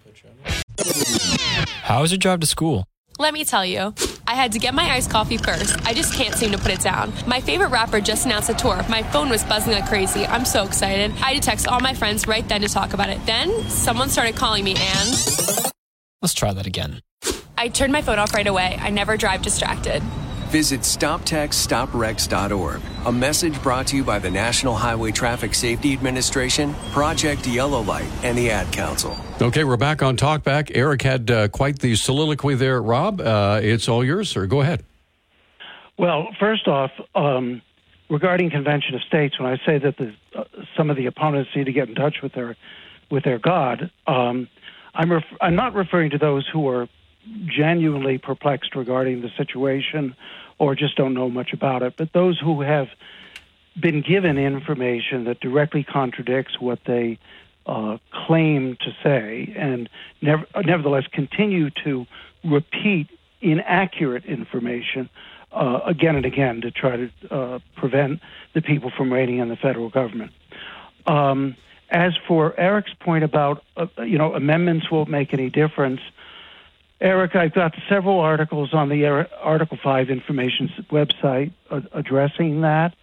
[1.83, 2.85] How is your drive to school?
[3.19, 3.93] Let me tell you,
[4.25, 5.79] I had to get my iced coffee first.
[5.85, 7.13] I just can't seem to put it down.
[7.27, 8.83] My favorite rapper just announced a tour.
[8.89, 10.25] My phone was buzzing like crazy.
[10.25, 11.11] I'm so excited.
[11.11, 13.23] I had to text all my friends right then to talk about it.
[13.27, 15.70] Then someone started calling me and.
[16.21, 17.01] Let's try that again.
[17.57, 18.77] I turned my phone off right away.
[18.79, 20.01] I never drive distracted.
[20.49, 22.81] Visit StopTextStopWrecks.org.
[23.05, 28.09] A message brought to you by the National Highway Traffic Safety Administration, Project Yellow Light,
[28.23, 29.15] and the Ad Council.
[29.41, 30.69] Okay, we're back on Talkback.
[30.75, 32.81] Eric had uh, quite the soliloquy there.
[32.81, 34.45] Rob, uh, it's all yours, sir.
[34.45, 34.83] Go ahead.
[35.97, 37.61] Well, first off, um,
[38.09, 40.43] regarding Convention of States, when I say that the, uh,
[40.75, 42.57] some of the opponents need to get in touch with their
[43.09, 44.49] with their God, um,
[44.93, 46.87] I'm ref- I'm not referring to those who are
[47.45, 50.15] genuinely perplexed regarding the situation
[50.57, 52.87] or just don't know much about it, but those who have
[53.79, 57.17] been given information that directly contradicts what they
[57.65, 59.89] uh, claim to say, and
[60.21, 62.05] never, nevertheless continue to
[62.43, 63.07] repeat
[63.39, 65.09] inaccurate information
[65.51, 68.19] uh, again and again to try to uh, prevent
[68.53, 70.31] the people from raiding on the federal government.
[71.05, 71.55] Um,
[71.91, 75.99] as for Eric's point about uh, you know amendments won't make any difference,
[77.01, 82.95] Eric, I've got several articles on the Article Five information website uh, addressing that.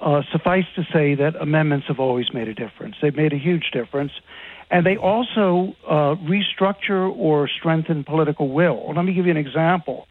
[0.00, 2.94] Uh, suffice to say that amendments have always made a difference.
[3.02, 4.12] They've made a huge difference,
[4.70, 8.92] and they also uh, restructure or strengthen political will.
[8.94, 10.06] Let me give you an example.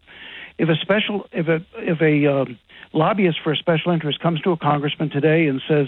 [0.58, 2.60] If a special, if a if a um,
[2.92, 5.88] lobbyist for a special interest comes to a congressman today and says,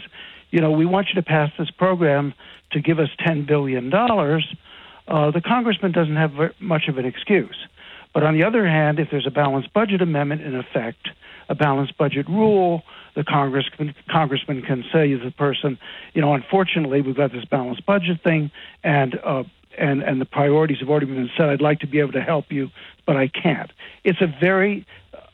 [0.52, 2.34] you know, we want you to pass this program
[2.72, 7.68] to give us $10 billion, uh, the congressman doesn't have much of an excuse.
[8.14, 11.10] But on the other hand, if there's a balanced budget amendment in effect,
[11.48, 12.84] a balanced budget rule,
[13.16, 15.78] the congressman, congressman can say to the person,
[16.14, 18.52] you know, unfortunately, we've got this balanced budget thing,
[18.84, 19.44] and uh,
[19.78, 21.50] and and the priorities have already been set.
[21.50, 22.70] I'd like to be able to help you,
[23.06, 23.72] but I can't.
[24.04, 24.86] It's a very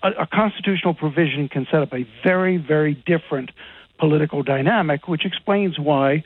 [0.02, 3.52] a, a constitutional provision can set up a very very different
[3.98, 6.24] political dynamic, which explains why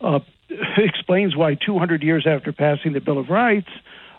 [0.00, 0.20] uh,
[0.76, 3.68] explains why 200 years after passing the Bill of Rights,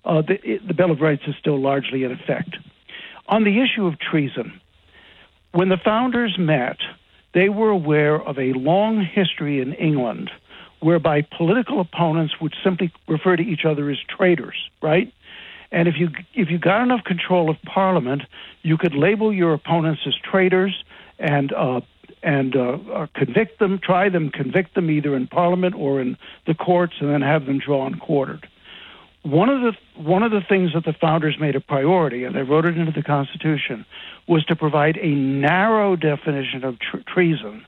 [0.06, 2.58] uh, the, the Bill of Rights is still largely in effect.
[3.28, 4.60] On the issue of treason,
[5.52, 6.78] when the founders met,
[7.34, 10.32] they were aware of a long history in England
[10.82, 15.14] whereby political opponents would simply refer to each other as traitors, right?
[15.72, 18.24] And if you if you got enough control of Parliament,
[18.62, 20.84] you could label your opponents as traitors
[21.18, 21.82] and uh,
[22.24, 26.18] and uh, uh, convict them, try them, convict them either in Parliament or in
[26.48, 28.48] the courts, and then have them drawn quartered.
[29.24, 32.42] One of the one of the things that the founders made a priority, and they
[32.42, 33.86] wrote it into the Constitution,
[34.28, 37.66] was to provide a narrow definition of tr- treason,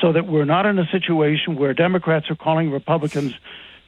[0.00, 3.34] so that we're not in a situation where Democrats are calling Republicans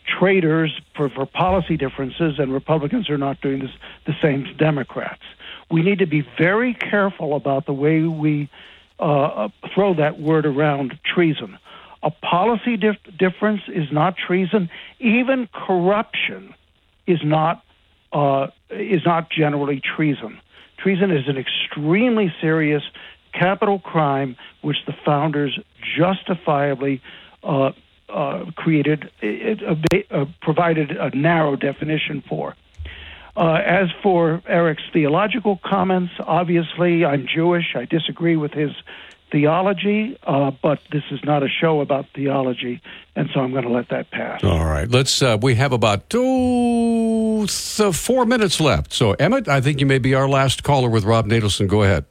[0.06, 3.70] traitors for, for policy differences, and Republicans are not doing this
[4.06, 5.22] the same to Democrats.
[5.70, 8.50] We need to be very careful about the way we
[8.98, 11.58] uh, throw that word around treason.
[12.02, 14.68] A policy dif- difference is not treason.
[15.00, 16.54] Even corruption
[17.06, 17.62] is not
[18.12, 20.40] uh, is not generally treason.
[20.78, 22.82] Treason is an extremely serious
[23.32, 25.58] capital crime which the founders
[25.98, 27.02] justifiably
[27.42, 27.72] uh,
[28.08, 29.60] uh, created, it,
[30.10, 32.54] uh, provided a narrow definition for.
[33.36, 37.74] Uh, as for Eric's theological comments, obviously I'm Jewish.
[37.74, 38.70] I disagree with his
[39.32, 42.80] theology, uh, but this is not a show about theology,
[43.16, 44.44] and so I'm going to let that pass.
[44.44, 45.20] All right, let's.
[45.20, 48.92] Uh, we have about two, th- four minutes left.
[48.92, 51.66] So, Emmett, I think you may be our last caller with Rob Natelson.
[51.66, 52.04] Go ahead.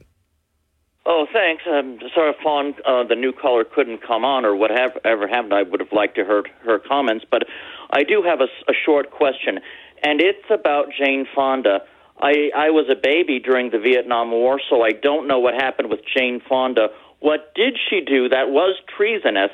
[1.05, 1.63] Oh, thanks.
[1.67, 5.53] I'm sorry if on, uh, the new caller couldn't come on or whatever happened.
[5.53, 7.43] I would have liked to heard her comments, but
[7.91, 9.59] I do have a, a short question
[10.03, 11.79] and it's about Jane Fonda.
[12.21, 15.89] I, I was a baby during the Vietnam War, so I don't know what happened
[15.89, 16.89] with Jane Fonda.
[17.19, 19.51] What did she do that was treasonous?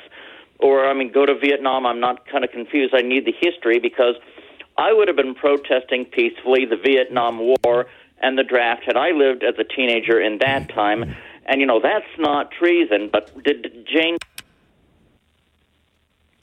[0.58, 2.94] Or, I mean, go to Vietnam, I'm not kind of confused.
[2.94, 4.16] I need the history because
[4.76, 7.86] I would have been protesting peacefully the Vietnam War
[8.20, 11.16] and the draft had I lived as a teenager in that time.
[11.50, 14.16] And, you know, that's not treason, but did Jane.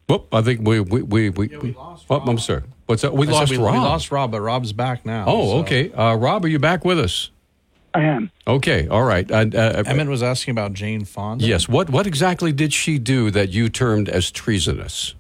[0.10, 2.64] Whoop, I think we, we, we, we, yeah, we lost oh, I'm sorry.
[2.88, 3.14] What's that?
[3.14, 3.74] We I lost we, Rob.
[3.74, 5.24] We lost Rob, but Rob's back now.
[5.26, 5.58] Oh, so.
[5.60, 5.92] okay.
[5.94, 7.32] Uh, Rob, are you back with us?
[7.94, 8.32] I am.
[8.46, 9.30] Okay, all right.
[9.32, 11.46] Uh, uh, Emmett was asking about Jane Fonda.
[11.46, 11.70] Yes.
[11.70, 15.16] What what exactly did she do that you termed as treasonous?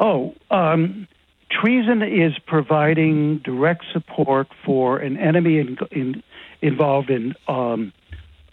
[0.00, 1.06] Oh, um,
[1.50, 6.22] treason is providing direct support for an enemy in, in,
[6.62, 7.92] involved in um,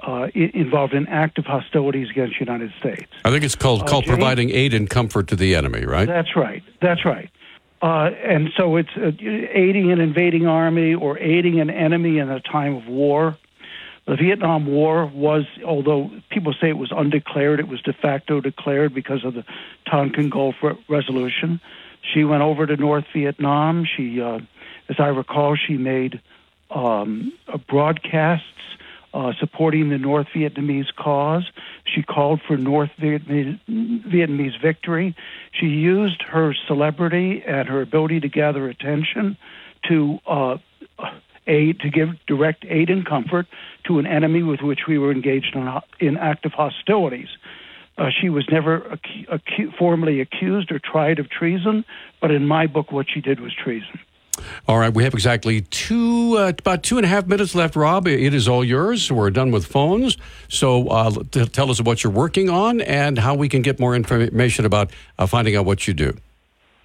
[0.06, 3.12] uh, involved in active hostilities against the United States.
[3.24, 6.08] I think it's called Uh, called James- providing aid and comfort to the enemy, right?
[6.08, 6.64] That's right.
[6.82, 7.30] That's right.
[7.82, 12.40] Uh, and so it's uh, aiding an invading army or aiding an enemy in a
[12.40, 13.38] time of war.
[14.08, 18.94] The Vietnam War was, although people say it was undeclared, it was de facto declared
[18.94, 19.44] because of the
[19.90, 21.60] Tonkin Gulf Re- Resolution.
[22.14, 23.84] She went over to North Vietnam.
[23.86, 24.40] She, uh,
[24.90, 26.22] as I recall, she made
[26.70, 27.34] um,
[27.68, 28.46] broadcasts
[29.16, 31.50] uh, supporting the North Vietnamese cause.
[31.86, 35.16] She called for North Vietnamese, victory.
[35.54, 39.38] She used her celebrity and her ability to gather attention
[39.88, 40.58] to uh,
[41.48, 43.48] aid, to give direct aid and comfort
[43.86, 47.30] to an enemy with which we were engaged in, in active hostilities.
[47.98, 51.86] Uh, she was never acu- acu- formally accused or tried of treason,
[52.20, 53.98] but in my book, what she did was treason.
[54.68, 58.08] All right, we have exactly two, uh, about two and a half minutes left, Rob.
[58.08, 59.12] It is all yours.
[59.12, 60.18] We're done with phones.
[60.50, 63.96] So uh, t- tell us what you're working on and how we can get more
[63.96, 66.18] information about uh, finding out what you do.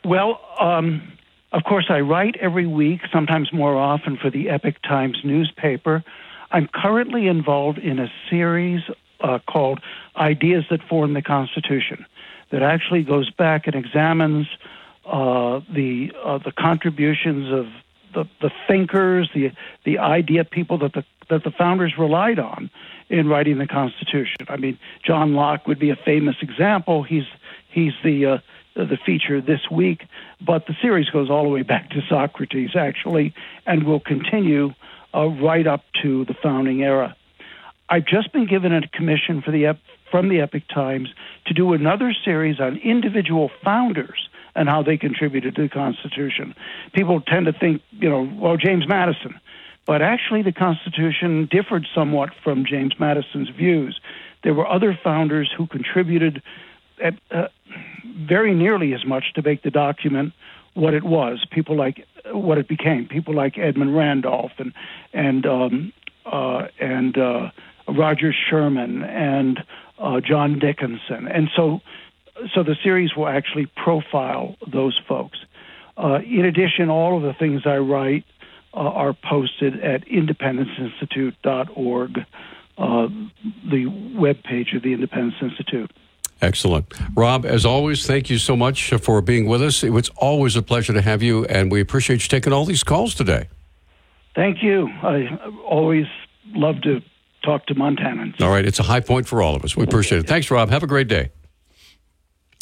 [0.05, 1.13] Well, um,
[1.53, 6.05] of course, I write every week, sometimes more often, for the Epoch Times newspaper.
[6.51, 8.83] I'm currently involved in a series
[9.21, 9.81] uh, called
[10.17, 12.07] Ideas That Form the Constitution
[12.51, 14.47] that actually goes back and examines
[15.11, 17.67] uh, the uh, the contributions of
[18.15, 19.51] the, the thinkers, the
[19.85, 22.71] the idea people that the that the founders relied on
[23.09, 24.37] in writing the Constitution.
[24.49, 27.03] I mean, John Locke would be a famous example.
[27.03, 27.25] He's
[27.69, 28.39] he's the uh,
[28.77, 30.05] the feature this week,
[30.41, 33.35] but the series goes all the way back to Socrates, actually,
[33.67, 34.75] and will continue
[35.13, 37.17] uh, right up to the founding era.
[37.89, 39.77] I've just been given a commission for the
[40.09, 41.09] from the Epoch Times
[41.47, 46.55] to do another series on individual founders and how they contributed to the Constitution.
[46.93, 49.39] People tend to think, you know, well, James Madison,
[49.87, 54.01] but actually the Constitution differed somewhat from James Madison's views.
[54.43, 56.43] There were other founders who contributed
[57.03, 57.49] at, uh,
[58.05, 60.33] very nearly as much to make the document
[60.75, 61.45] what it was.
[61.51, 63.07] People like what it became.
[63.07, 64.73] People like Edmund Randolph and
[65.13, 65.93] and um,
[66.25, 67.51] uh, and uh,
[67.89, 69.61] Roger Sherman and
[69.99, 71.29] uh, John Dickinson.
[71.29, 71.81] And so,
[72.55, 75.39] so the series will actually profile those folks.
[75.97, 78.25] Uh, in addition, all of the things I write
[78.73, 82.19] uh, are posted at independenceinstitute.org,
[82.79, 83.09] uh,
[83.71, 83.87] the
[84.17, 85.91] web page of the Independence Institute.
[86.43, 86.87] Excellent.
[87.15, 89.85] Rob, as always, thank you so much for being with us.
[89.85, 93.15] It's always a pleasure to have you, and we appreciate you taking all these calls
[93.15, 93.49] today.
[94.35, 94.89] Thank you.
[95.03, 96.07] I always
[96.47, 97.03] love to
[97.45, 98.41] talk to Montanans.
[98.41, 99.77] All right, it's a high point for all of us.
[99.77, 100.27] We appreciate it.
[100.27, 100.71] Thanks, Rob.
[100.71, 101.31] Have a great day.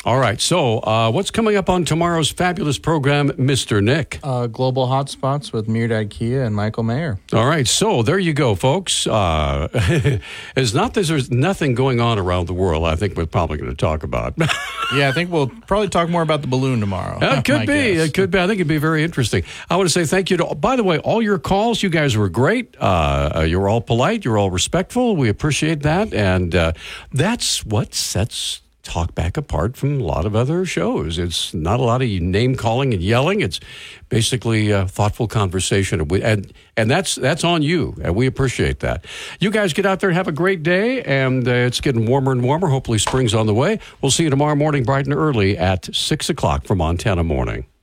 [0.05, 3.83] All right, so uh, what's coming up on tomorrow's fabulous program, Mr.
[3.83, 4.21] Nick?
[4.23, 7.19] Uh, Global Hotspots with Mehrdad Kia and Michael Mayer.
[7.33, 9.09] All right, so there you go, folks.
[9.09, 9.67] Uh,
[10.57, 12.85] it's not that there's nothing going on around the world.
[12.85, 14.35] I think we're probably going to talk about.
[14.95, 17.19] yeah, I think we'll probably talk more about the balloon tomorrow.
[17.39, 17.95] It could be.
[17.95, 18.09] guess.
[18.09, 18.39] It could be.
[18.39, 19.43] I think it'd be very interesting.
[19.69, 21.83] I want to say thank you to, by the way, all your calls.
[21.83, 22.77] You guys were great.
[22.81, 24.25] Uh, uh, you were all polite.
[24.25, 25.17] You were all respectful.
[25.17, 26.15] We appreciate that.
[26.15, 26.73] And uh,
[27.13, 31.19] that's what sets Talkback apart from a lot of other shows.
[31.19, 33.41] It's not a lot of name calling and yelling.
[33.41, 33.61] It's
[34.09, 36.01] basically a thoughtful conversation.
[36.01, 37.95] And, and, that's, that's on you.
[38.03, 39.05] And we appreciate that.
[39.39, 41.03] You guys get out there and have a great day.
[41.03, 42.69] And uh, it's getting warmer and warmer.
[42.69, 43.79] Hopefully, spring's on the way.
[44.01, 47.69] We'll see you tomorrow morning, bright and early at 6 o'clock for Montana Morning.